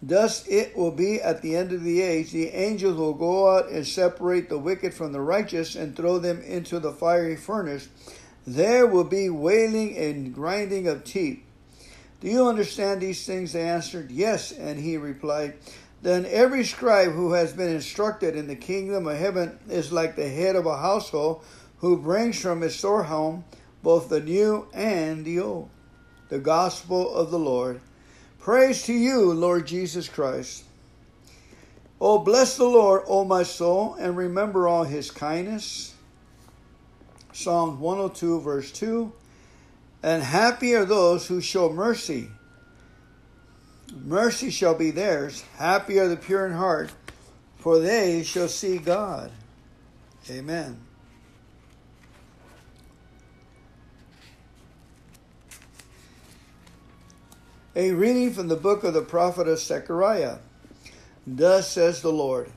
Thus 0.00 0.48
it 0.48 0.74
will 0.74 0.92
be 0.92 1.20
at 1.20 1.42
the 1.42 1.54
end 1.54 1.72
of 1.72 1.82
the 1.82 2.00
age. 2.00 2.30
The 2.30 2.48
angels 2.48 2.96
will 2.96 3.12
go 3.12 3.54
out 3.54 3.68
and 3.68 3.86
separate 3.86 4.48
the 4.48 4.56
wicked 4.56 4.94
from 4.94 5.12
the 5.12 5.20
righteous 5.20 5.76
and 5.76 5.94
throw 5.94 6.18
them 6.18 6.40
into 6.40 6.80
the 6.80 6.94
fiery 6.94 7.36
furnace. 7.36 7.90
There 8.46 8.86
will 8.86 9.04
be 9.04 9.28
wailing 9.28 9.94
and 9.98 10.34
grinding 10.34 10.88
of 10.88 11.04
teeth. 11.04 11.40
Do 12.20 12.28
you 12.28 12.48
understand 12.48 13.02
these 13.02 13.26
things? 13.26 13.52
They 13.52 13.68
answered, 13.68 14.10
Yes. 14.10 14.52
And 14.52 14.80
he 14.80 14.96
replied, 14.96 15.58
Then 16.00 16.24
every 16.24 16.64
scribe 16.64 17.12
who 17.12 17.32
has 17.32 17.52
been 17.52 17.68
instructed 17.68 18.36
in 18.36 18.46
the 18.46 18.56
kingdom 18.56 19.06
of 19.06 19.18
heaven 19.18 19.58
is 19.68 19.92
like 19.92 20.16
the 20.16 20.30
head 20.30 20.56
of 20.56 20.64
a 20.64 20.78
household 20.78 21.44
who 21.80 21.98
brings 21.98 22.40
from 22.40 22.62
his 22.62 22.74
storehouse 22.74 23.42
both 23.82 24.08
the 24.08 24.20
new 24.20 24.66
and 24.72 25.26
the 25.26 25.40
old. 25.40 25.68
The 26.32 26.38
gospel 26.38 27.14
of 27.14 27.30
the 27.30 27.38
Lord. 27.38 27.82
Praise 28.38 28.84
to 28.84 28.94
you, 28.94 29.34
Lord 29.34 29.66
Jesus 29.66 30.08
Christ. 30.08 30.64
Oh, 32.00 32.20
bless 32.20 32.56
the 32.56 32.64
Lord, 32.64 33.02
O 33.06 33.22
my 33.26 33.42
soul, 33.42 33.96
and 34.00 34.16
remember 34.16 34.66
all 34.66 34.84
his 34.84 35.10
kindness. 35.10 35.94
Psalm 37.34 37.80
102, 37.80 38.40
verse 38.40 38.72
2. 38.72 39.12
And 40.02 40.22
happy 40.22 40.74
are 40.74 40.86
those 40.86 41.26
who 41.26 41.42
show 41.42 41.70
mercy. 41.70 42.30
Mercy 43.94 44.48
shall 44.48 44.74
be 44.74 44.90
theirs. 44.90 45.44
Happy 45.58 45.98
are 45.98 46.08
the 46.08 46.16
pure 46.16 46.46
in 46.46 46.54
heart, 46.54 46.92
for 47.58 47.78
they 47.78 48.22
shall 48.22 48.48
see 48.48 48.78
God. 48.78 49.30
Amen. 50.30 50.80
A 57.74 57.92
reading 57.92 58.34
from 58.34 58.48
the 58.48 58.56
book 58.56 58.84
of 58.84 58.92
the 58.92 59.00
prophet 59.00 59.48
of 59.48 59.58
Zechariah. 59.58 60.40
Thus 61.26 61.70
says 61.70 62.02
the 62.02 62.12
Lord 62.12 62.52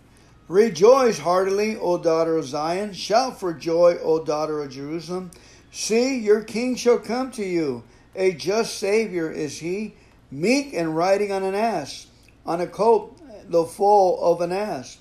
Rejoice 0.49 1.19
heartily, 1.19 1.77
O 1.77 1.97
daughter 1.97 2.35
of 2.35 2.43
Zion. 2.43 2.91
Shout 2.91 3.39
for 3.39 3.53
joy, 3.53 3.97
O 4.03 4.25
daughter 4.25 4.61
of 4.61 4.71
Jerusalem. 4.71 5.31
See, 5.71 6.19
your 6.19 6.43
king 6.43 6.75
shall 6.75 6.99
come 6.99 7.31
to 7.31 7.45
you. 7.45 7.85
A 8.13 8.33
just 8.33 8.77
Savior 8.77 9.31
is 9.31 9.59
he, 9.59 9.95
meek 10.31 10.73
and 10.73 10.97
riding 10.97 11.31
on 11.31 11.43
an 11.43 11.55
ass, 11.55 12.07
on 12.45 12.59
a 12.59 12.67
colt, 12.67 13.17
the 13.49 13.63
foal 13.63 14.19
of 14.21 14.41
an 14.41 14.51
ass. 14.51 14.97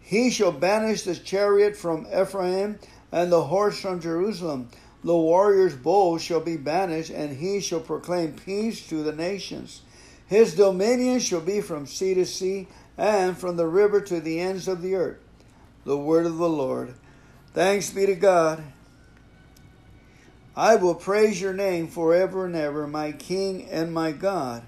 He 0.00 0.30
shall 0.30 0.52
banish 0.52 1.02
the 1.02 1.14
chariot 1.14 1.76
from 1.76 2.06
Ephraim 2.06 2.78
and 3.12 3.30
the 3.30 3.44
horse 3.44 3.78
from 3.78 4.00
Jerusalem. 4.00 4.70
The 5.02 5.16
warrior's 5.16 5.74
bow 5.74 6.18
shall 6.18 6.40
be 6.40 6.56
banished, 6.56 7.10
and 7.10 7.36
he 7.36 7.60
shall 7.60 7.80
proclaim 7.80 8.34
peace 8.34 8.86
to 8.88 9.02
the 9.02 9.12
nations. 9.12 9.82
His 10.26 10.54
dominion 10.54 11.20
shall 11.20 11.40
be 11.40 11.60
from 11.60 11.86
sea 11.86 12.14
to 12.14 12.26
sea, 12.26 12.68
and 12.98 13.36
from 13.36 13.56
the 13.56 13.66
river 13.66 14.00
to 14.02 14.20
the 14.20 14.40
ends 14.40 14.68
of 14.68 14.82
the 14.82 14.94
earth. 14.94 15.18
The 15.84 15.96
word 15.96 16.26
of 16.26 16.36
the 16.36 16.48
Lord. 16.48 16.94
Thanks 17.54 17.90
be 17.90 18.04
to 18.06 18.14
God. 18.14 18.62
I 20.54 20.76
will 20.76 20.94
praise 20.94 21.40
your 21.40 21.54
name 21.54 21.88
forever 21.88 22.44
and 22.44 22.54
ever, 22.54 22.86
my 22.86 23.12
King 23.12 23.66
and 23.70 23.94
my 23.94 24.12
God. 24.12 24.62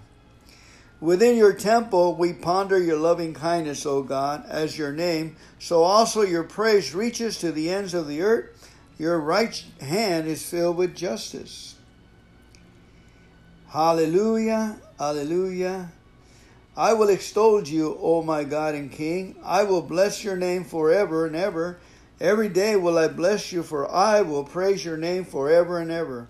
Within 1.01 1.37
your 1.37 1.53
temple 1.53 2.15
we 2.15 2.33
ponder 2.33 2.79
your 2.79 2.97
loving 2.97 3.35
kindness, 3.35 3.85
O 3.85 4.03
God, 4.03 4.45
as 4.49 4.79
your 4.79 4.93
name, 4.93 5.37
so 5.59 5.83
also 5.83 6.23
your 6.23 6.45
praise 6.45 6.95
reaches 6.95 7.39
to 7.39 7.53
the 7.53 7.71
ends 7.71 7.93
of 7.93 8.07
the 8.07 8.23
earth. 8.23 8.62
Your 8.99 9.19
right 9.19 9.65
hand 9.81 10.29
is 10.29 10.49
filled 10.49 10.77
with 10.77 10.95
justice. 10.95 11.77
Hallelujah, 13.69 14.79
hallelujah. 14.99 15.91
I 16.77 16.95
will 16.95 17.09
extol 17.09 17.63
you, 17.63 17.99
O 18.01 18.23
my 18.23 18.45
God 18.45 18.75
and 18.75 18.91
King. 18.91 19.37
I 19.45 19.65
will 19.65 19.83
bless 19.83 20.25
your 20.25 20.37
name 20.37 20.65
forever 20.65 21.27
and 21.27 21.37
ever. 21.37 21.79
Every 22.21 22.49
day 22.49 22.77
will 22.77 22.97
I 22.97 23.09
bless 23.09 23.53
you, 23.53 23.63
for 23.63 23.91
I 23.91 24.23
will 24.23 24.45
praise 24.45 24.85
your 24.85 24.97
name 24.97 25.25
forever 25.25 25.79
and 25.79 25.91
ever. 25.91 26.29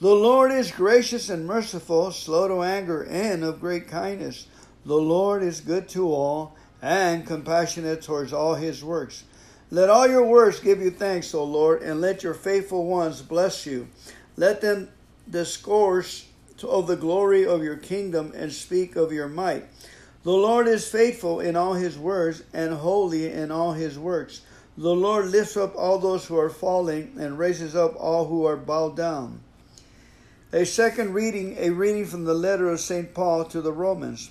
The 0.00 0.14
Lord 0.14 0.52
is 0.52 0.70
gracious 0.70 1.30
and 1.30 1.46
merciful, 1.46 2.10
slow 2.12 2.48
to 2.48 2.62
anger, 2.62 3.02
and 3.02 3.44
of 3.44 3.60
great 3.60 3.88
kindness. 3.88 4.46
The 4.84 4.96
Lord 4.96 5.42
is 5.42 5.60
good 5.60 5.88
to 5.90 6.12
all, 6.12 6.56
and 6.82 7.26
compassionate 7.26 8.02
towards 8.02 8.32
all 8.32 8.54
his 8.54 8.84
works. 8.84 9.24
Let 9.70 9.90
all 9.90 10.08
your 10.08 10.24
works 10.24 10.60
give 10.60 10.80
you 10.80 10.90
thanks, 10.90 11.34
O 11.34 11.44
Lord, 11.44 11.82
and 11.82 12.00
let 12.00 12.22
your 12.22 12.34
faithful 12.34 12.86
ones 12.86 13.20
bless 13.20 13.66
you. 13.66 13.88
Let 14.36 14.60
them 14.60 14.88
discourse 15.28 16.26
of 16.62 16.86
the 16.86 16.96
glory 16.96 17.46
of 17.46 17.62
your 17.62 17.76
kingdom 17.76 18.32
and 18.34 18.52
speak 18.52 18.96
of 18.96 19.12
your 19.12 19.28
might. 19.28 19.66
The 20.22 20.32
Lord 20.32 20.66
is 20.66 20.90
faithful 20.90 21.40
in 21.40 21.54
all 21.54 21.74
his 21.74 21.98
words 21.98 22.42
and 22.52 22.74
holy 22.74 23.30
in 23.30 23.50
all 23.50 23.72
his 23.72 23.98
works. 23.98 24.40
The 24.76 24.94
Lord 24.94 25.26
lifts 25.26 25.56
up 25.56 25.74
all 25.76 25.98
those 25.98 26.26
who 26.26 26.38
are 26.38 26.50
falling 26.50 27.14
and 27.18 27.38
raises 27.38 27.76
up 27.76 27.94
all 27.98 28.26
who 28.26 28.44
are 28.46 28.56
bowed 28.56 28.96
down. 28.96 29.40
A 30.52 30.64
second 30.64 31.12
reading, 31.12 31.56
a 31.58 31.70
reading 31.70 32.06
from 32.06 32.24
the 32.24 32.34
letter 32.34 32.68
of 32.70 32.80
St. 32.80 33.12
Paul 33.12 33.44
to 33.46 33.60
the 33.60 33.72
Romans. 33.72 34.30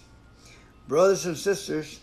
Brothers 0.87 1.25
and 1.25 1.37
sisters, 1.37 1.99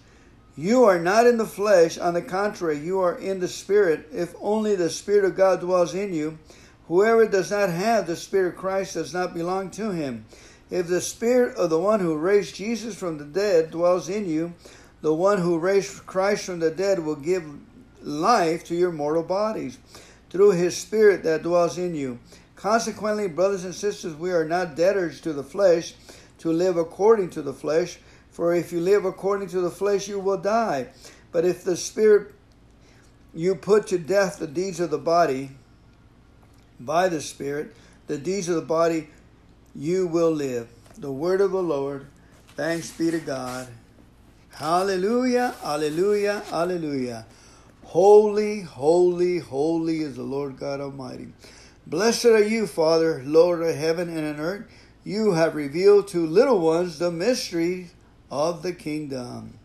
you 0.57 0.85
are 0.85 1.01
not 1.01 1.27
in 1.27 1.37
the 1.37 1.47
flesh, 1.47 1.99
on 1.99 2.14
the 2.14 2.23
contrary, 2.23 2.79
you 2.79 3.01
are 3.01 3.19
in 3.19 3.40
the 3.40 3.49
Spirit, 3.49 4.09
if 4.12 4.35
only 4.40 4.77
the 4.77 4.90
Spirit 4.90 5.25
of 5.25 5.37
God 5.37 5.61
dwells 5.61 5.95
in 5.95 6.14
you. 6.14 6.38
Whoever 6.87 7.27
does 7.27 7.51
not 7.51 7.71
have 7.71 8.07
the 8.07 8.14
Spirit 8.14 8.55
of 8.55 8.61
Christ 8.61 8.95
does 8.95 9.12
not 9.12 9.35
belong 9.35 9.71
to 9.73 9.90
him. 9.90 10.27
If 10.71 10.87
the 10.87 11.01
Spirit 11.01 11.57
of 11.57 11.71
the 11.71 11.79
one 11.81 12.01
who 12.01 12.17
raised 12.17 12.55
Jesus 12.55 12.95
from 12.95 13.19
the 13.19 13.25
dead 13.25 13.71
dwells 13.71 14.09
in 14.09 14.29
you, 14.29 14.55
the 15.01 15.14
one 15.14 15.38
who 15.38 15.59
raised 15.59 16.07
Christ 16.07 16.47
from 16.47 16.61
the 16.61 16.71
dead 16.71 16.99
will 16.99 17.17
give 17.17 17.45
life 18.03 18.64
to 18.64 18.75
your 18.75 18.93
mortal 18.93 19.23
bodies 19.23 19.79
through 20.31 20.53
his 20.53 20.77
Spirit 20.77 21.23
that 21.25 21.43
dwells 21.43 21.79
in 21.79 21.95
you. 21.95 22.19
Consequently, 22.55 23.29
brothers 23.29 23.64
and 23.64 23.75
sisters, 23.75 24.14
we 24.14 24.33
are 24.33 24.45
not 24.45 24.77
debtors 24.77 25.21
to 25.23 25.33
the 25.33 25.43
flesh 25.43 25.95
to 26.38 26.51
live 26.53 26.77
according 26.77 27.31
to 27.31 27.43
the 27.43 27.53
flesh. 27.53 27.99
For 28.35 28.53
if 28.53 28.73
you 28.73 28.81
live 28.81 29.05
according 29.05 29.47
to 29.51 29.61
the 29.61 29.70
flesh, 29.70 30.09
you 30.09 30.18
will 30.18 30.38
die. 30.38 30.88
But 31.31 31.44
if 31.44 31.62
the 31.62 31.77
Spirit 31.77 32.35
you 33.33 33.55
put 33.55 33.87
to 33.87 33.99
death 33.99 34.40
the 34.40 34.49
deeds 34.49 34.81
of 34.81 34.90
the 34.90 34.99
body 34.99 35.51
by 36.81 37.09
the 37.09 37.20
Spirit, 37.20 37.77
the 38.09 38.18
deeds 38.18 38.49
of 38.49 38.57
the 38.57 38.62
body, 38.62 39.09
you 39.73 40.09
will 40.09 40.33
live. 40.33 40.68
The 40.99 41.12
word 41.12 41.40
of 41.40 41.53
the 41.53 41.62
Lord. 41.62 42.07
Thanks 42.57 42.90
be 42.90 43.12
to 43.12 43.20
God. 43.20 43.68
Hallelujah, 44.51 45.55
hallelujah, 45.62 46.42
hallelujah. 46.51 47.27
Holy, 47.85 48.62
holy, 48.62 49.38
holy 49.38 50.01
is 50.01 50.16
the 50.16 50.25
Lord 50.25 50.59
God 50.59 50.81
Almighty. 50.81 51.29
Blessed 51.87 52.25
are 52.25 52.42
you, 52.42 52.66
Father, 52.66 53.23
Lord 53.25 53.62
of 53.62 53.77
heaven 53.77 54.09
and 54.09 54.40
earth. 54.40 54.64
You 55.05 55.35
have 55.35 55.55
revealed 55.55 56.09
to 56.09 56.27
little 56.27 56.59
ones 56.59 56.99
the 56.99 57.12
mystery 57.12 57.90
of 58.35 58.62
the 58.62 58.73
kingdom. 58.73 59.57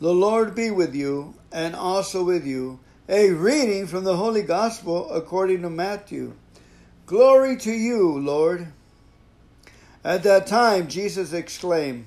The 0.00 0.12
Lord 0.12 0.54
be 0.54 0.70
with 0.70 0.94
you 0.94 1.34
and 1.50 1.74
also 1.74 2.22
with 2.22 2.46
you. 2.46 2.78
A 3.08 3.30
reading 3.30 3.86
from 3.86 4.04
the 4.04 4.18
Holy 4.18 4.42
Gospel 4.42 5.10
according 5.10 5.62
to 5.62 5.70
Matthew. 5.70 6.34
Glory 7.06 7.56
to 7.56 7.72
you, 7.72 8.18
Lord. 8.18 8.68
At 10.04 10.24
that 10.24 10.46
time, 10.46 10.88
Jesus 10.88 11.32
exclaimed, 11.32 12.06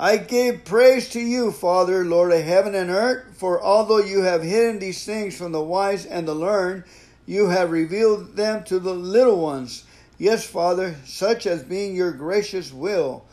I 0.00 0.16
give 0.16 0.64
praise 0.64 1.08
to 1.10 1.20
you, 1.20 1.52
Father, 1.52 2.04
Lord 2.04 2.32
of 2.32 2.42
heaven 2.42 2.74
and 2.74 2.90
earth, 2.90 3.36
for 3.36 3.62
although 3.62 4.00
you 4.00 4.22
have 4.22 4.42
hidden 4.42 4.80
these 4.80 5.04
things 5.04 5.38
from 5.38 5.52
the 5.52 5.62
wise 5.62 6.04
and 6.04 6.26
the 6.26 6.34
learned, 6.34 6.82
you 7.24 7.50
have 7.50 7.70
revealed 7.70 8.34
them 8.34 8.64
to 8.64 8.80
the 8.80 8.92
little 8.94 9.40
ones. 9.40 9.84
Yes, 10.18 10.44
Father, 10.44 10.96
such 11.04 11.46
as 11.46 11.62
being 11.62 11.94
your 11.94 12.10
gracious 12.10 12.72
will. 12.72 13.24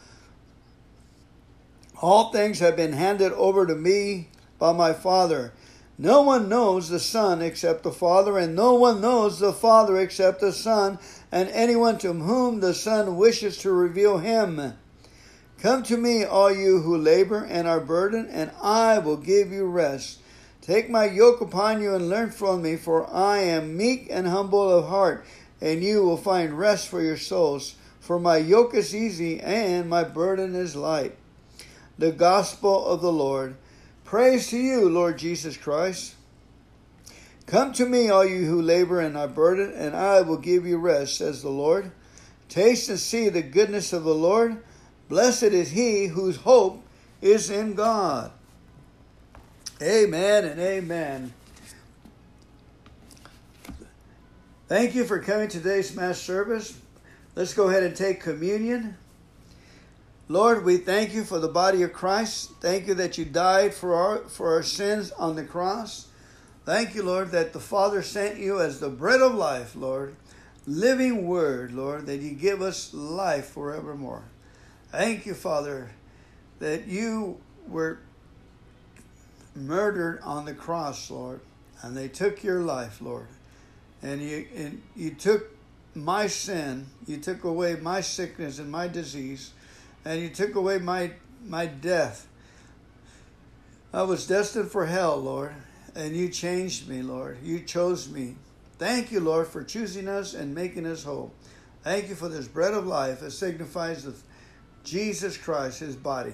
All 2.04 2.34
things 2.34 2.60
have 2.60 2.76
been 2.76 2.92
handed 2.92 3.32
over 3.32 3.66
to 3.66 3.76
me 3.76 4.28
by 4.60 4.74
my 4.74 4.92
Father. 4.92 5.54
No 5.98 6.22
one 6.22 6.50
knows 6.50 6.89
the 6.89 7.00
Son 7.00 7.42
except 7.42 7.84
the 7.84 7.94
Father, 7.94 8.38
and 8.38 8.54
no 8.54 8.74
one 8.74 9.00
knows 9.00 9.39
the 9.39 9.54
Father 9.54 9.98
except 9.98 10.42
the 10.42 10.52
Son, 10.52 11.00
and 11.32 11.48
anyone 11.52 11.98
to 12.00 12.12
whom 12.12 12.60
the 12.60 12.74
Son 12.74 13.16
wishes 13.16 13.58
to 13.60 13.72
reveal 13.72 14.18
him. 14.18 14.74
Come 15.62 15.82
to 15.84 15.96
me, 15.96 16.26
all 16.26 16.52
you 16.52 16.82
who 16.82 16.98
labor 16.98 17.46
and 17.46 17.70
are 17.70 17.80
burdened, 17.80 18.28
and 18.32 18.52
I 18.62 19.00
will 19.00 19.16
give 19.16 19.54
you 19.54 19.66
rest. 19.68 20.20
Take 20.60 20.89
my 20.89 21.06
yoke 21.06 21.39
upon 21.39 21.82
you 21.82 21.96
and 21.96 22.10
learn 22.10 22.32
from 22.32 22.63
me, 22.63 22.76
for 22.76 23.10
I 23.10 23.38
am 23.38 23.78
meek 23.78 24.08
and 24.10 24.28
humble 24.28 24.70
of 24.70 24.89
heart, 24.89 25.26
and 25.62 25.82
you 25.82 26.04
will 26.04 26.18
find 26.18 26.60
rest 26.60 26.89
for 26.89 27.02
your 27.02 27.16
souls. 27.16 27.76
For 28.02 28.20
my 28.20 28.36
yoke 28.36 28.74
is 28.74 28.94
easy 28.94 29.39
and 29.39 29.89
my 29.89 30.04
burden 30.04 30.54
is 30.54 30.76
light 30.76 31.16
the 31.98 32.12
gospel 32.12 32.86
of 32.86 33.02
the 33.02 33.12
Lord. 33.12 33.56
Praise 34.04 34.50
to 34.50 34.58
you, 34.58 34.90
Lord 34.90 35.18
Jesus 35.18 35.58
Christ. 35.58 36.16
Come 37.46 37.74
to 37.74 37.86
me, 37.86 38.10
all 38.10 38.26
you 38.26 38.46
who 38.46 38.62
labor 38.62 39.00
and 39.00 39.18
are 39.18 39.28
burdened, 39.28 39.74
and 39.74 39.96
I 39.96 40.22
will 40.22 40.38
give 40.38 40.66
you 40.66 40.78
rest, 40.78 41.18
says 41.18 41.42
the 41.42 41.50
Lord. 41.50 41.92
Taste 42.50 42.90
and 42.90 43.00
see 43.00 43.30
the 43.30 43.42
goodness 43.42 43.94
of 43.94 44.04
the 44.04 44.16
Lord. 44.16 44.64
Blessed 45.10 45.44
is 45.44 45.72
he 45.72 46.08
whose 46.08 46.38
hope 46.38 46.84
is 47.22 47.50
in 47.50 47.74
God. 47.74 48.32
Amen 49.82 50.46
and 50.46 50.60
amen. 50.60 51.34
Thank 54.68 54.96
you 54.96 55.04
for 55.04 55.20
coming 55.20 55.50
to 55.50 55.58
today's 55.58 55.96
Mass 55.96 56.20
service. 56.20 56.80
Let's 57.36 57.54
go 57.54 57.68
ahead 57.68 57.84
and 57.84 57.96
take 57.96 58.22
communion. 58.22 58.98
Lord, 60.30 60.64
we 60.64 60.78
thank 60.78 61.14
you 61.14 61.24
for 61.26 61.40
the 61.40 61.50
body 61.50 61.82
of 61.84 61.92
Christ. 61.92 62.52
Thank 62.62 62.88
you 62.88 62.94
that 62.94 63.18
you 63.18 63.26
died 63.26 63.74
for 63.74 63.94
our, 63.94 64.20
for 64.30 64.54
our 64.54 64.64
sins 64.64 65.12
on 65.12 65.36
the 65.36 65.44
cross. 65.44 66.08
Thank 66.66 66.96
you, 66.96 67.04
Lord, 67.04 67.32
that 67.32 67.52
the 67.52 67.60
Father 67.60 68.02
sent 68.02 68.40
you 68.40 68.62
as 68.62 68.80
the 68.80 68.90
bread 68.90 69.20
of 69.20 69.36
life, 69.36 69.76
Lord, 69.76 70.16
living 70.66 71.28
word, 71.28 71.74
Lord, 71.74 72.06
that 72.06 72.22
you 72.22 72.32
give 72.32 72.62
us 72.62 72.94
life 72.94 73.48
forevermore. 73.48 74.24
Thank 74.92 75.26
you, 75.26 75.34
Father, 75.34 75.90
that 76.60 76.88
you 76.88 77.38
were 77.68 78.00
murdered 79.56 80.22
on 80.24 80.46
the 80.46 80.54
cross, 80.54 81.12
Lord, 81.12 81.42
and 81.82 81.98
they 81.98 82.08
took 82.08 82.44
your 82.44 82.62
life, 82.62 83.02
Lord. 83.02 83.28
And 84.02 84.22
you 84.22 84.48
and 84.56 84.82
you 84.96 85.12
took 85.12 85.50
my 85.96 86.28
sin, 86.28 86.88
you 87.08 87.18
took 87.18 87.44
away 87.44 87.76
my 87.76 88.02
sickness 88.02 88.60
and 88.60 88.72
my 88.72 88.88
disease, 88.88 89.52
and 90.06 90.22
you 90.22 90.30
took 90.30 90.56
away 90.56 90.80
my 90.80 91.12
my 91.46 91.66
death. 91.66 92.28
I 93.94 94.04
was 94.04 94.26
destined 94.26 94.72
for 94.72 94.86
hell, 94.86 95.18
Lord, 95.18 95.54
and 95.96 96.16
you 96.16 96.30
changed 96.30 96.89
me, 96.89 97.02
Lord. 97.02 97.38
You 97.44 97.60
chose 97.60 98.10
me. 98.10 98.36
Thank 98.80 99.12
you, 99.12 99.20
Lord, 99.20 99.48
for 99.48 99.63
choosing 99.63 100.08
us 100.08 100.34
and 100.34 100.56
making 100.56 100.86
us 100.86 101.04
whole. 101.04 101.32
Thank 101.84 102.10
you 102.10 102.16
for 102.16 102.28
this 102.28 102.48
bread 102.48 102.74
of 102.74 102.88
life 102.88 103.20
that 103.20 103.32
signifies 103.32 104.04
the 104.04 104.16
Jesus 104.84 105.38
Christ, 105.38 105.80
his 105.80 105.96
body. 105.96 106.34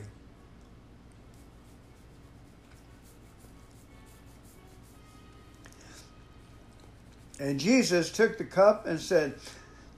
And 7.39 7.60
Jesus 7.60 8.12
took 8.12 8.38
the 8.38 8.43
cup 8.43 8.86
and 8.86 8.99
said, 8.99 9.36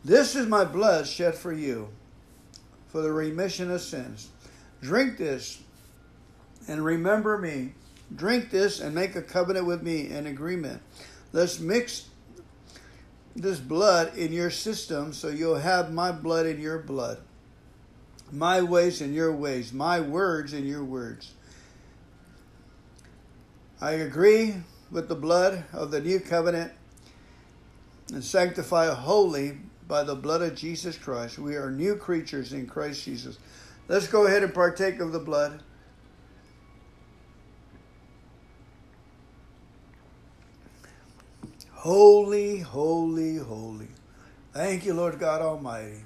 This 0.06 0.36
is 0.36 0.48
my 0.48 0.64
blood 0.64 1.08
shed 1.08 1.36
for 1.36 1.52
you, 1.52 1.90
for 2.92 3.02
the 3.02 3.12
remission 3.12 3.72
of 3.72 3.82
sins. 3.82 4.30
Drink 4.82 5.18
this 5.18 5.62
and 6.68 6.84
remember 6.84 7.38
me. 7.38 7.74
Drink 8.14 8.52
this 8.52 8.82
and 8.82 8.94
make 8.94 9.16
a 9.16 9.22
covenant 9.22 9.66
with 9.66 9.82
me 9.82 10.10
in 10.10 10.28
agreement. 10.28 10.82
Let's 11.32 11.60
mix 11.60 12.10
this 13.36 13.60
blood 13.60 14.18
in 14.18 14.34
your 14.34 14.50
system 14.50 15.14
so 15.14 15.30
you'll 15.30 15.56
have 15.56 15.94
my 15.94 16.12
blood 16.12 16.46
in 16.46 16.60
your 16.60 16.80
blood, 16.80 17.20
my 18.32 18.62
ways 18.62 19.00
in 19.00 19.14
your 19.14 19.32
ways, 19.32 19.72
my 19.72 20.02
words 20.02 20.54
in 20.54 20.66
your 20.66 20.84
words. 20.84 21.32
I 23.80 23.92
agree 23.92 24.56
with 24.92 25.08
the 25.08 25.16
blood 25.16 25.64
of 25.72 25.92
the 25.92 26.02
new 26.02 26.20
covenant 26.20 26.74
and 28.12 28.22
sanctify 28.22 28.94
holy 28.94 29.58
by 29.92 30.06
the 30.06 30.16
blood 30.16 30.42
of 30.42 30.56
Jesus 30.56 30.98
Christ. 30.98 31.38
We 31.38 31.58
are 31.58 31.70
new 31.70 31.98
creatures 31.98 32.54
in 32.54 32.66
Christ 32.66 33.04
Jesus. 33.04 33.38
Let's 33.90 34.08
go 34.08 34.26
ahead 34.26 34.42
and 34.42 34.54
partake 34.54 35.02
of 35.02 35.12
the 35.12 35.20
blood. 35.20 35.62
Holy, 41.74 42.60
holy, 42.60 43.36
holy. 43.36 43.90
Thank 44.54 44.86
you, 44.86 44.94
Lord 44.94 45.20
God 45.20 45.42
Almighty. 45.42 46.06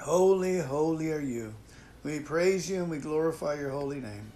Holy, 0.00 0.58
holy 0.58 1.12
are 1.12 1.20
you. 1.20 1.54
We 2.02 2.18
praise 2.18 2.68
you 2.68 2.82
and 2.82 2.90
we 2.90 2.98
glorify 2.98 3.54
your 3.54 3.70
holy 3.70 4.00
name. 4.00 4.32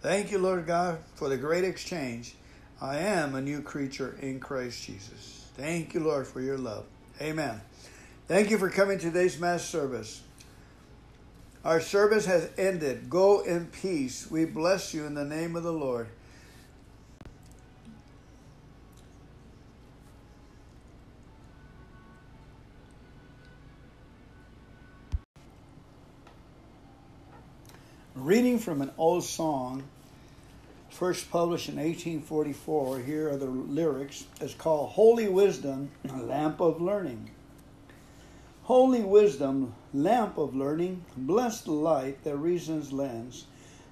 Thank 0.00 0.30
you, 0.30 0.38
Lord 0.38 0.66
God, 0.66 1.00
for 1.16 1.28
the 1.28 1.36
great 1.36 1.64
exchange. 1.64 2.34
I 2.80 2.96
am 2.96 3.34
a 3.34 3.42
new 3.42 3.60
creature 3.60 4.16
in 4.22 4.40
Christ 4.40 4.82
Jesus. 4.84 5.50
Thank 5.54 5.92
you, 5.92 6.00
Lord, 6.00 6.26
for 6.26 6.40
your 6.40 6.56
love. 6.56 6.86
Amen. 7.20 7.60
Thank 8.28 8.50
you 8.50 8.58
for 8.58 8.70
coming 8.70 8.98
to 8.98 9.04
today's 9.04 9.38
Mass 9.38 9.64
service. 9.64 10.20
Our 11.64 11.80
service 11.80 12.26
has 12.26 12.50
ended. 12.58 13.08
Go 13.08 13.42
in 13.42 13.66
peace. 13.66 14.28
We 14.28 14.44
bless 14.46 14.92
you 14.92 15.06
in 15.06 15.14
the 15.14 15.24
name 15.24 15.54
of 15.54 15.62
the 15.62 15.72
Lord. 15.72 16.08
Reading 28.16 28.58
from 28.58 28.82
an 28.82 28.90
old 28.98 29.22
song 29.22 29.84
first 30.90 31.30
published 31.30 31.68
in 31.68 31.76
1844. 31.76 32.98
Here 32.98 33.28
are 33.28 33.36
the 33.36 33.46
lyrics. 33.46 34.24
It's 34.40 34.54
called 34.54 34.90
Holy 34.90 35.28
Wisdom, 35.28 35.90
a 36.08 36.16
Lamp 36.16 36.60
of 36.60 36.80
Learning. 36.80 37.30
Holy 38.66 39.02
wisdom, 39.02 39.74
lamp 39.94 40.38
of 40.38 40.54
learning, 40.54 41.04
blessed 41.16 41.68
light 41.68 42.22
that 42.24 42.36
reason's 42.36 42.92
lends. 42.92 43.46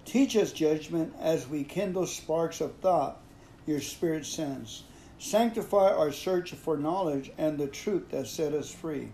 Teach 0.05 0.37
us 0.37 0.53
judgment 0.53 1.15
as 1.21 1.49
we 1.49 1.65
kindle 1.65 2.07
sparks 2.07 2.61
of 2.61 2.75
thought 2.77 3.21
your 3.67 3.81
spirit 3.81 4.27
sends. 4.27 4.83
Sanctify 5.19 5.93
our 5.93 6.13
search 6.13 6.53
for 6.53 6.77
knowledge 6.77 7.31
and 7.39 7.57
the 7.57 7.69
truth 7.69 8.11
that 8.11 8.27
set 8.27 8.53
us 8.53 8.71
free. 8.71 9.09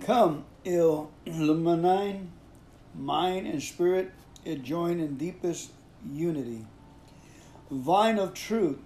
Come, 0.00 0.44
illumine 0.64 2.30
mind 2.94 3.46
and 3.46 3.62
spirit, 3.62 4.10
it 4.44 4.62
join 4.62 5.00
in 5.00 5.16
deepest 5.16 5.70
unity 6.10 6.66
vine 7.70 8.18
of 8.18 8.34
truth. 8.34 8.78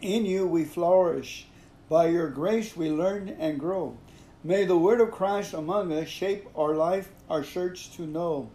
In 0.00 0.24
you 0.24 0.46
we 0.46 0.64
flourish. 0.64 1.46
By 1.88 2.08
your 2.08 2.28
grace 2.28 2.76
we 2.76 2.90
learn 2.90 3.28
and 3.38 3.58
grow. 3.58 3.96
May 4.44 4.64
the 4.64 4.76
word 4.76 5.00
of 5.00 5.12
Christ 5.12 5.54
among 5.54 5.92
us 5.92 6.08
shape 6.08 6.48
our 6.56 6.74
life, 6.74 7.10
our 7.30 7.44
search 7.44 7.92
to 7.96 8.02
know. 8.02 8.50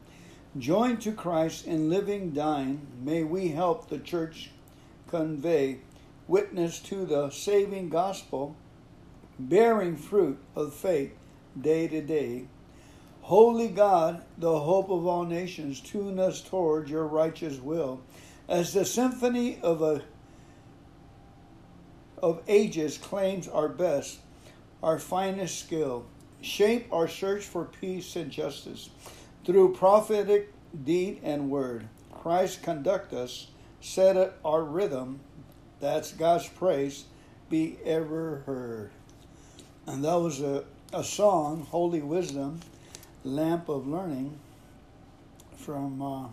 Joined 0.58 1.02
to 1.02 1.14
Christ 1.14 1.66
in 1.66 1.90
living 1.90 2.32
dying, 2.32 2.86
may 3.02 3.24
we 3.24 3.50
help 3.50 3.88
the 3.88 4.00
church 4.00 4.50
convey 5.08 5.80
witness 6.28 6.80
to 6.80 7.06
the 7.06 7.30
saving 7.30 7.88
gospel, 7.88 8.56
bearing 9.40 9.96
fruit 9.96 10.38
of 10.56 10.74
faith 10.74 11.14
day 11.60 11.88
to 11.88 12.02
day. 12.02 12.48
Holy 13.22 13.70
God, 13.70 14.26
the 14.38 14.60
hope 14.60 14.90
of 14.90 15.08
all 15.08 15.24
nations, 15.24 15.80
tune 15.80 16.20
us 16.20 16.42
toward 16.42 16.90
your 16.90 17.06
righteous 17.06 17.60
will 17.60 18.02
as 18.50 18.74
the 18.74 18.86
symphony 18.86 19.60
of 19.62 19.82
a 19.82 20.02
of 22.22 22.42
ages 22.48 22.98
claims 22.98 23.48
our 23.48 23.70
best, 23.70 24.20
our 24.82 25.00
finest 25.00 25.60
skill, 25.60 26.06
shape 26.42 26.88
our 26.92 27.08
search 27.08 27.44
for 27.44 27.66
peace 27.66 28.16
and 28.16 28.32
justice 28.32 28.90
through 29.46 29.74
prophetic 29.74 30.52
deed 30.84 31.20
and 31.24 31.50
word. 31.50 31.88
Christ 32.12 32.64
conduct 32.64 33.14
us, 33.14 33.48
set 33.82 34.34
our 34.44 34.64
rhythm, 34.64 35.20
that's 35.80 36.12
God's 36.12 36.48
praise, 36.48 37.06
be 37.50 37.78
ever 37.86 38.44
heard. 38.46 38.92
And 39.86 40.04
that 40.04 40.16
was 40.16 40.42
a, 40.42 40.66
a 40.92 41.04
song, 41.04 41.66
Holy 41.70 42.02
Wisdom, 42.02 42.60
Lamp 43.24 43.70
of 43.70 43.88
Learning, 43.88 44.38
from 45.56 46.02
uh, 46.02 46.28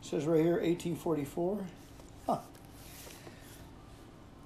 says 0.00 0.24
right 0.24 0.40
here, 0.40 0.54
1844. 0.54 1.60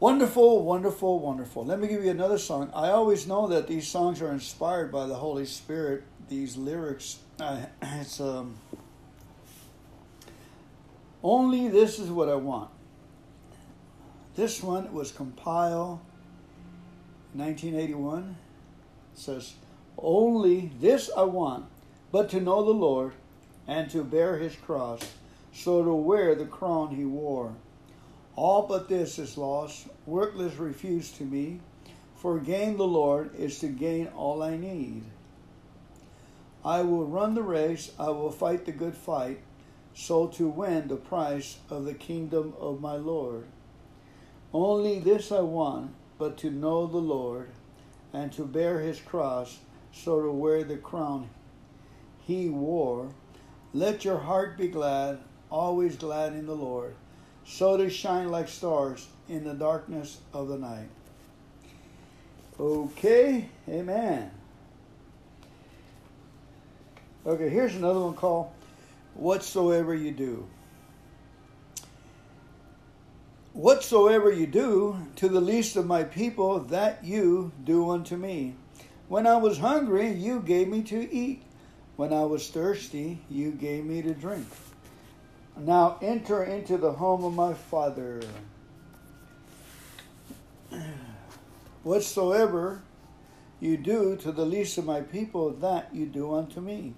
Wonderful, 0.03 0.65
wonderful, 0.65 1.21
wonderful. 1.21 1.65
Let 1.65 1.79
me 1.79 1.87
give 1.87 2.05
you 2.05 2.11
another 2.11 2.37
song. 2.37 2.73
I 2.75 2.89
always 2.89 3.29
know 3.29 3.47
that 3.47 3.69
these 3.69 3.87
songs 3.87 4.21
are 4.21 4.33
inspired 4.33 4.91
by 4.91 5.07
the 5.07 5.15
Holy 5.15 5.47
Spirit. 5.47 6.03
These 6.29 6.57
lyrics, 6.57 7.21
uh, 7.39 7.67
it's 7.83 8.21
um, 8.21 8.57
only 11.23 11.69
this 11.69 12.01
is 12.01 12.11
what 12.11 12.29
I 12.29 12.35
want. 12.35 12.69
This 14.35 14.61
one 14.61 14.93
was 14.93 15.13
compiled 15.13 16.01
1981. 17.35 18.37
It 19.15 19.21
says, 19.21 19.55
Only 19.97 20.73
this 20.81 21.13
I 21.17 21.23
want, 21.23 21.67
but 22.11 22.29
to 22.31 22.41
know 22.41 22.65
the 22.65 22.73
Lord 22.73 23.13
and 23.69 23.89
to 23.93 24.03
bear 24.03 24.39
his 24.39 24.57
cross 24.57 24.99
so 25.53 25.85
to 25.85 25.95
wear 25.95 26.35
the 26.35 26.47
crown 26.47 26.97
he 26.97 27.05
wore. 27.05 27.55
All 28.35 28.63
but 28.63 28.89
this 28.89 29.19
is 29.19 29.37
lost, 29.37 29.89
worthless 30.07 30.57
refuse 30.57 31.11
to 31.13 31.25
me, 31.25 31.61
for 32.17 32.39
gain 32.39 32.77
the 32.77 32.87
Lord 32.87 33.35
is 33.35 33.59
to 33.59 33.69
gain 33.69 34.09
all 34.17 34.43
I 34.43 34.57
need. 34.57 35.05
I 36.65 36.83
will 36.83 37.05
run 37.05 37.35
the 37.35 37.43
race, 37.43 37.93
I 37.99 38.11
will 38.11 38.31
fight 38.31 38.65
the 38.65 38.73
good 38.73 38.97
fight, 38.97 39.41
so 39.95 40.29
to 40.29 40.49
win 40.49 40.89
the 40.89 40.97
price 40.97 41.59
of 41.69 41.85
the 41.85 41.95
kingdom 41.95 42.55
of 42.59 42.81
my 42.81 42.95
Lord. 42.95 43.45
Only 44.55 44.99
this 44.99 45.33
I 45.33 45.41
want, 45.41 45.93
but 46.19 46.37
to 46.39 46.51
know 46.51 46.87
the 46.87 46.99
Lord, 46.99 47.51
and 48.13 48.33
to 48.33 48.45
bear 48.45 48.81
his 48.81 49.01
cross, 49.01 49.59
so 49.93 50.23
to 50.23 50.31
wear 50.31 50.65
the 50.65 50.77
crown 50.77 51.29
he 52.27 52.49
wore. 52.49 53.09
Let 53.75 54.05
your 54.05 54.19
heart 54.19 54.57
be 54.57 54.69
glad, 54.69 55.19
always 55.51 55.97
glad 55.97 56.35
in 56.35 56.47
the 56.47 56.55
Lord, 56.55 56.95
so 57.45 57.77
to 57.77 57.91
shine 57.91 58.31
like 58.31 58.49
stars 58.49 59.07
in 59.29 59.45
the 59.45 59.55
darkness 59.55 60.19
of 60.33 60.49
the 60.49 60.59
night. 60.59 60.89
Okay, 62.59 63.49
amen. 63.69 64.31
Okay, 67.25 67.49
here's 67.49 67.75
another 67.75 68.01
one 68.01 68.15
called 68.15 68.51
Whatsoever 69.15 69.95
You 69.95 70.11
Do. 70.13 70.49
Whatsoever 73.53 74.33
you 74.33 74.47
do 74.47 74.97
to 75.17 75.29
the 75.29 75.41
least 75.41 75.77
of 75.77 75.87
my 75.87 76.05
people, 76.05 76.61
that 76.61 77.05
you 77.05 77.53
do 77.65 77.91
unto 77.91 78.17
me. 78.17 78.55
When 79.09 79.27
I 79.27 79.37
was 79.37 79.59
hungry, 79.59 80.11
you 80.11 80.41
gave 80.41 80.69
me 80.69 80.83
to 80.85 81.13
eat. 81.13 81.43
When 81.97 82.15
I 82.15 82.25
was 82.25 82.49
thirsty, 82.49 83.21
you 83.29 83.51
gave 83.51 83.85
me 83.85 84.01
to 84.03 84.15
drink. 84.15 84.47
Now 85.65 85.97
enter 86.03 86.43
into 86.43 86.77
the 86.77 86.91
home 86.91 87.25
of 87.25 87.35
my 87.35 87.55
Father. 87.55 88.21
Whatsoever 91.85 92.83
you 93.61 93.77
do 93.77 94.17
to 94.17 94.33
the 94.33 94.45
least 94.45 94.77
of 94.79 94.85
my 94.85 95.03
people, 95.03 95.51
that 95.51 95.95
you 95.95 96.07
do 96.07 96.35
unto 96.35 96.61
me. 96.61 96.95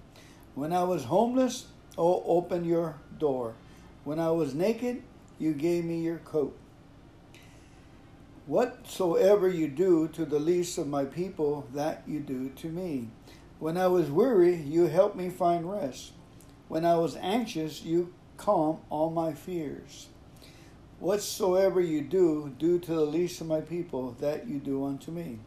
When 0.55 0.73
I 0.73 0.83
was 0.83 1.03
homeless, 1.03 1.67
oh, 1.95 2.23
open 2.25 2.65
your 2.65 2.95
door. 3.19 3.53
When 4.03 4.19
I 4.19 4.31
was 4.31 4.55
naked, 4.55 5.03
you 5.37 5.53
gave 5.53 5.85
me 5.85 6.01
your 6.01 6.17
coat. 6.17 6.57
Whatsoever 8.47 9.47
you 9.47 9.67
do 9.67 10.07
to 10.07 10.25
the 10.25 10.39
least 10.39 10.79
of 10.79 10.87
my 10.87 11.05
people, 11.05 11.67
that 11.75 12.01
you 12.07 12.19
do 12.19 12.49
to 12.49 12.69
me. 12.69 13.09
When 13.59 13.77
I 13.77 13.85
was 13.85 14.09
weary, 14.09 14.55
you 14.55 14.87
helped 14.87 15.15
me 15.15 15.29
find 15.29 15.71
rest. 15.71 16.13
When 16.67 16.83
I 16.83 16.95
was 16.95 17.15
anxious, 17.17 17.83
you 17.83 18.11
calm 18.37 18.79
all 18.89 19.09
my 19.09 19.33
fears. 19.33 20.07
Whatsoever 20.99 21.81
you 21.81 22.01
do, 22.01 22.53
do 22.57 22.79
to 22.79 22.93
the 22.93 23.05
least 23.05 23.41
of 23.41 23.47
my 23.47 23.61
people, 23.61 24.15
that 24.19 24.47
you 24.47 24.59
do 24.59 24.85
unto 24.85 25.11
me. 25.11 25.39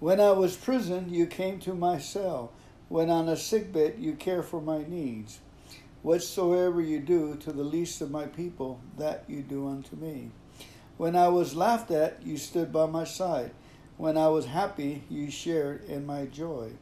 When 0.00 0.20
I 0.20 0.32
was 0.32 0.56
prison, 0.56 1.12
you 1.12 1.26
came 1.26 1.58
to 1.60 1.74
my 1.74 1.98
cell. 1.98 2.52
When 2.88 3.08
on 3.08 3.28
a 3.28 3.36
sickbed, 3.36 3.96
you 3.98 4.14
care 4.14 4.42
for 4.42 4.60
my 4.60 4.84
needs. 4.86 5.38
Whatsoever 6.02 6.80
you 6.80 6.98
do 6.98 7.36
to 7.36 7.52
the 7.52 7.62
least 7.62 8.00
of 8.00 8.10
my 8.10 8.26
people, 8.26 8.80
that 8.96 9.24
you 9.28 9.42
do 9.42 9.68
unto 9.68 9.96
me. 9.96 10.30
When 10.96 11.14
I 11.14 11.28
was 11.28 11.54
laughed 11.54 11.90
at, 11.90 12.22
you 12.24 12.36
stood 12.36 12.72
by 12.72 12.86
my 12.86 13.04
side. 13.04 13.52
When 13.96 14.16
I 14.16 14.28
was 14.28 14.46
happy, 14.46 15.04
you 15.08 15.30
shared 15.30 15.84
in 15.84 16.06
my 16.06 16.24
joy. 16.26 16.72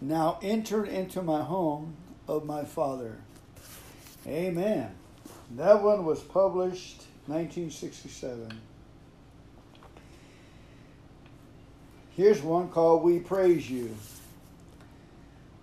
Now 0.00 0.38
enter 0.40 0.84
into 0.84 1.20
my 1.20 1.42
home 1.42 1.96
of 2.26 2.46
my 2.46 2.64
Father. 2.64 3.18
Amen. 4.26 4.90
That 5.56 5.82
one 5.82 6.04
was 6.04 6.20
published 6.20 7.02
1967. 7.26 8.60
Here's 12.16 12.42
one 12.42 12.68
called 12.68 13.02
We 13.02 13.18
Praise 13.20 13.70
You. 13.70 13.96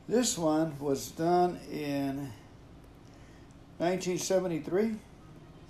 This 0.08 0.38
one 0.38 0.80
was 0.80 1.12
done 1.12 1.60
in 1.72 2.32
1973, 3.78 4.96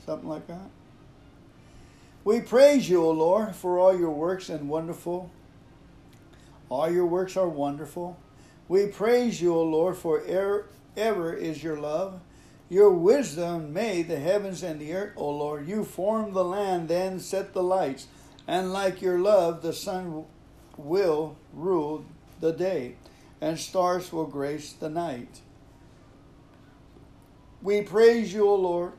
something 0.06 0.30
like 0.30 0.48
that. 0.48 0.70
We 2.24 2.42
praise 2.42 2.90
you, 2.90 3.04
O 3.04 3.12
Lord, 3.12 3.56
for 3.56 3.80
all 3.80 3.98
your 3.98 4.12
works 4.12 4.50
and 4.50 4.70
wonderful. 4.70 5.32
All 6.70 6.90
your 6.90 7.06
works 7.06 7.36
are 7.36 7.50
wonderful. 7.50 8.18
We 8.68 8.88
praise 8.88 9.42
you, 9.42 9.56
O 9.56 9.64
Lord, 9.64 9.98
for 9.98 10.20
er, 10.20 10.68
ever 10.96 11.34
is 11.34 11.64
your 11.64 11.80
love. 11.80 12.20
Your 12.70 12.92
wisdom 12.92 13.72
made 13.72 14.08
the 14.08 14.20
heavens 14.20 14.62
and 14.62 14.80
the 14.80 14.94
earth, 14.94 15.14
O 15.16 15.30
Lord. 15.30 15.68
You 15.68 15.84
formed 15.86 16.34
the 16.34 16.44
land, 16.44 16.90
then 16.90 17.20
set 17.20 17.54
the 17.54 17.64
lights, 17.64 18.08
and 18.48 18.74
like 18.74 19.02
your 19.02 19.20
love, 19.20 19.62
the 19.62 19.74
sun 19.74 20.26
will 20.78 21.38
rule 21.54 22.06
the 22.40 22.52
day 22.52 22.96
and 23.42 23.60
stars 23.60 24.12
will 24.12 24.26
grace 24.26 24.74
the 24.74 24.90
night. 24.90 25.42
We 27.62 27.82
praise 27.82 28.34
you, 28.34 28.48
O 28.48 28.56
Lord, 28.56 28.94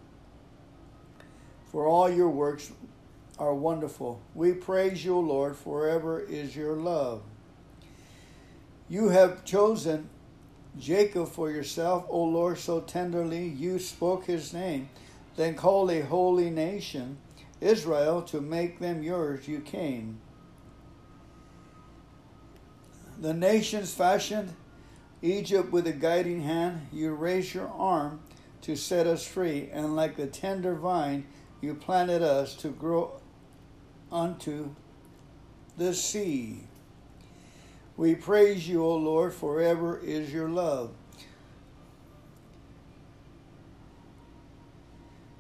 for 1.71 1.87
all 1.87 2.11
your 2.11 2.29
works 2.29 2.73
are 3.39 3.55
wonderful. 3.55 4.21
We 4.35 4.53
praise 4.53 5.05
you, 5.05 5.17
O 5.17 5.21
Lord, 5.21 5.57
forever 5.57 6.21
is 6.21 6.57
your 6.57 6.75
love. 6.75 7.23
You 8.89 9.11
have 9.11 9.45
chosen 9.45 10.09
Jacob 10.79 11.29
for 11.29 11.51
yourself, 11.51 12.07
O 12.09 12.23
Lord, 12.23 12.59
so 12.59 12.81
tenderly 12.81 13.47
you 13.47 13.79
spoke 13.79 14.27
his 14.27 14.53
name, 14.53 14.89
then 15.37 15.55
called 15.55 15.91
a 15.91 16.01
holy 16.01 16.51
nation, 16.51 17.19
Israel, 17.61 18.23
to 18.23 18.41
make 18.41 18.79
them 18.79 19.03
yours 19.03 19.49
you 19.49 19.61
came. 19.61 20.21
The 23.21 23.35
nations 23.35 23.93
fashioned 23.93 24.55
Egypt 25.23 25.73
with 25.73 25.87
a 25.89 25.93
guiding 25.93 26.43
hand. 26.43 26.87
You 26.93 27.15
raised 27.15 27.55
your 27.55 27.69
arm 27.69 28.21
to 28.63 28.77
set 28.77 29.07
us 29.07 29.27
free, 29.27 29.69
and 29.73 29.97
like 29.97 30.17
the 30.17 30.29
tender 30.29 30.75
vine, 30.75 31.27
you 31.61 31.75
planted 31.75 32.23
us 32.23 32.55
to 32.57 32.69
grow 32.69 33.21
unto 34.13 34.75
the 35.77 35.93
sea. 35.95 36.68
We 37.99 38.15
praise 38.15 38.69
you, 38.69 38.85
O 38.85 38.95
Lord, 38.95 39.35
forever 39.35 39.99
is 39.99 40.33
your 40.33 40.49
love. 40.49 40.93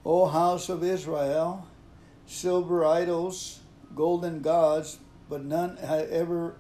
O 0.05 0.27
house 0.27 0.68
of 0.68 0.83
Israel, 0.83 1.68
silver 2.27 2.85
idols, 2.85 3.61
golden 3.94 4.42
gods, 4.42 4.99
but 5.31 5.44
none 5.44 5.79
ever 5.81 6.57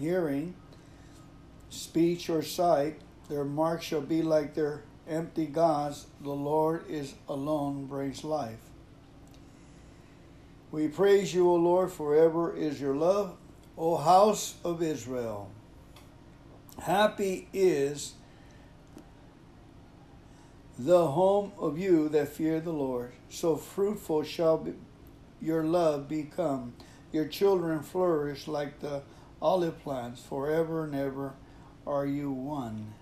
hearing, 0.00 0.54
speech, 1.68 2.30
or 2.30 2.42
sight, 2.42 2.98
their 3.28 3.44
mark 3.44 3.82
shall 3.82 4.00
be 4.00 4.22
like 4.22 4.54
their 4.54 4.82
empty 5.06 5.44
gods. 5.44 6.06
The 6.22 6.30
Lord 6.30 6.88
is 6.88 7.12
alone 7.28 7.84
brings 7.84 8.24
life. 8.24 8.60
We 10.70 10.88
praise 10.88 11.34
you, 11.34 11.50
O 11.50 11.56
Lord, 11.56 11.92
forever 11.92 12.56
is 12.56 12.80
your 12.80 12.94
love, 12.94 13.36
O 13.76 13.96
house 13.96 14.56
of 14.64 14.82
Israel. 14.82 15.50
Happy 16.80 17.48
is 17.52 18.14
the 20.78 21.06
home 21.06 21.52
of 21.58 21.78
you 21.78 22.08
that 22.10 22.28
fear 22.28 22.60
the 22.60 22.72
Lord. 22.72 23.12
So 23.30 23.56
fruitful 23.56 24.24
shall 24.24 24.58
be 24.58 24.74
your 25.40 25.64
love 25.64 26.08
become. 26.08 26.74
Your 27.12 27.26
children 27.26 27.82
flourish 27.82 28.46
like 28.46 28.80
the 28.80 29.02
olive 29.40 29.82
plants, 29.82 30.22
forever 30.22 30.84
and 30.84 30.94
ever 30.94 31.34
are 31.86 32.06
you 32.06 32.30
one. 32.30 32.94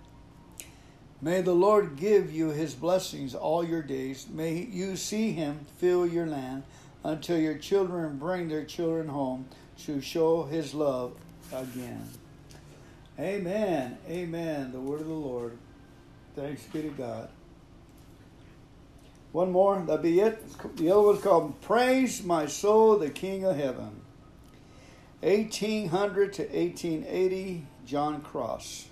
May 1.21 1.43
the 1.43 1.55
Lord 1.55 1.97
give 1.97 2.33
you 2.33 2.49
his 2.49 2.75
blessings 2.75 3.35
all 3.35 3.63
your 3.63 3.83
days. 3.83 4.27
May 4.29 4.63
you 4.63 4.97
see 4.97 5.33
him 5.33 5.67
fill 5.77 6.07
your 6.07 6.27
land 6.27 6.63
until 7.05 7.39
your 7.39 7.59
children 7.59 8.19
bring 8.19 8.49
their 8.49 8.65
children 8.65 9.09
home 9.09 9.47
to 9.87 10.01
show 10.01 10.45
his 10.45 10.75
love 10.75 11.13
again. 11.53 12.09
Amen. 13.19 13.99
Amen. 14.09 14.73
The 14.73 14.81
word 14.81 15.01
of 15.01 15.07
the 15.07 15.13
Lord. 15.13 15.59
Thanks 16.37 16.63
be 16.65 16.83
to 16.83 16.89
God. 16.89 17.29
One 19.33 19.53
more, 19.53 19.79
that'll 19.79 19.99
be 19.99 20.21
it. 20.21 20.43
The 20.77 20.91
other 20.91 21.03
one's 21.03 21.23
called 21.23 21.61
Praise 21.61 22.23
My 22.25 22.47
Soul, 22.47 22.99
the 22.99 23.11
King 23.11 23.45
of 23.45 23.57
Heaven. 23.57 24.01
1800 25.21 26.33
to 26.35 26.43
1880, 26.43 27.67
John 27.87 28.25
Goss. 28.33 28.87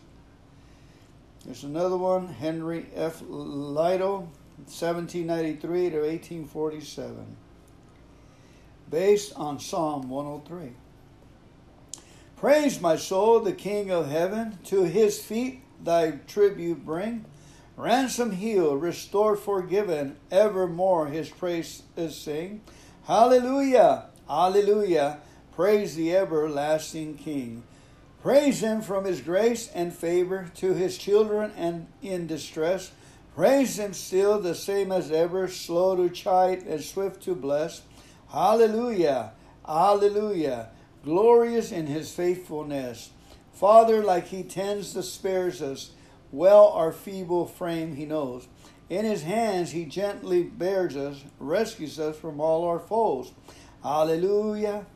There's 1.44 1.64
another 1.64 1.96
one, 1.96 2.28
Henry 2.28 2.86
F. 2.94 3.22
Lytle, 3.26 4.30
1793 4.66 5.90
to 5.90 5.96
1847, 6.00 7.36
based 8.90 9.32
on 9.36 9.58
Psalm 9.58 10.08
103. 10.08 10.72
Praise 12.36 12.80
my 12.80 12.96
soul, 12.96 13.40
the 13.40 13.52
King 13.52 13.90
of 13.90 14.08
heaven, 14.08 14.58
to 14.64 14.84
his 14.84 15.20
feet 15.20 15.62
thy 15.82 16.12
tribute 16.26 16.84
bring. 16.84 17.24
Ransom 17.76 18.32
healed, 18.32 18.82
restored, 18.82 19.38
forgiven, 19.38 20.16
evermore 20.30 21.06
his 21.06 21.28
praise 21.28 21.82
is 21.96 22.16
sing. 22.16 22.60
Hallelujah, 23.04 24.06
hallelujah. 24.28 25.18
Praise 25.52 25.96
the 25.96 26.14
everlasting 26.14 27.16
King. 27.16 27.62
Praise 28.22 28.60
him 28.60 28.82
from 28.82 29.04
his 29.04 29.20
grace 29.20 29.68
and 29.74 29.92
favor 29.92 30.50
to 30.56 30.74
his 30.74 30.98
children 30.98 31.52
and 31.56 31.86
in 32.02 32.26
distress. 32.26 32.90
Praise 33.34 33.78
him 33.78 33.94
still 33.94 34.40
the 34.40 34.54
same 34.54 34.90
as 34.90 35.12
ever, 35.12 35.46
slow 35.46 35.94
to 35.96 36.10
chide 36.10 36.62
and 36.62 36.82
swift 36.82 37.22
to 37.22 37.34
bless. 37.34 37.82
Hallelujah! 38.30 39.32
Hallelujah! 39.66 40.68
Glorious 41.02 41.72
in 41.72 41.86
his 41.86 42.12
faithfulness. 42.12 43.10
Father, 43.52 44.02
like 44.02 44.28
he 44.28 44.42
tends 44.42 44.92
the 44.92 45.02
spares 45.02 45.62
us, 45.62 45.92
well 46.30 46.68
our 46.68 46.92
feeble 46.92 47.46
frame 47.46 47.96
he 47.96 48.04
knows. 48.04 48.46
In 48.90 49.04
his 49.04 49.22
hands 49.22 49.70
he 49.70 49.84
gently 49.84 50.42
bears 50.42 50.96
us, 50.96 51.24
rescues 51.38 51.98
us 51.98 52.16
from 52.16 52.40
all 52.40 52.64
our 52.64 52.78
foes. 52.78 53.32
Hallelujah! 53.82 54.86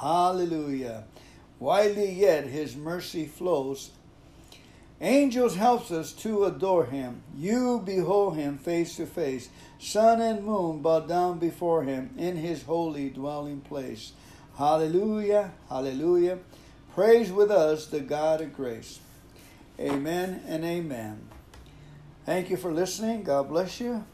Hallelujah. 0.00 1.04
Widely 1.58 2.12
yet 2.12 2.46
his 2.46 2.76
mercy 2.76 3.26
flows. 3.26 3.90
Angels 5.00 5.54
helps 5.54 5.92
us 5.92 6.12
to 6.12 6.44
adore 6.44 6.86
him. 6.86 7.22
You 7.36 7.80
behold 7.84 8.36
him 8.36 8.58
face 8.58 8.96
to 8.96 9.06
face. 9.06 9.48
Sun 9.78 10.20
and 10.20 10.44
moon 10.44 10.80
bow 10.82 11.00
down 11.00 11.38
before 11.38 11.84
him 11.84 12.10
in 12.18 12.36
his 12.36 12.64
holy 12.64 13.08
dwelling 13.08 13.60
place. 13.60 14.12
Hallelujah, 14.56 15.52
hallelujah. 15.68 16.38
Praise 16.94 17.30
with 17.30 17.52
us 17.52 17.86
the 17.86 18.00
God 18.00 18.40
of 18.40 18.52
grace. 18.52 18.98
Amen 19.78 20.42
and 20.48 20.64
amen. 20.64 21.28
Thank 22.26 22.50
you 22.50 22.56
for 22.56 22.72
listening. 22.72 23.22
God 23.22 23.48
bless 23.48 23.80
you. 23.80 24.04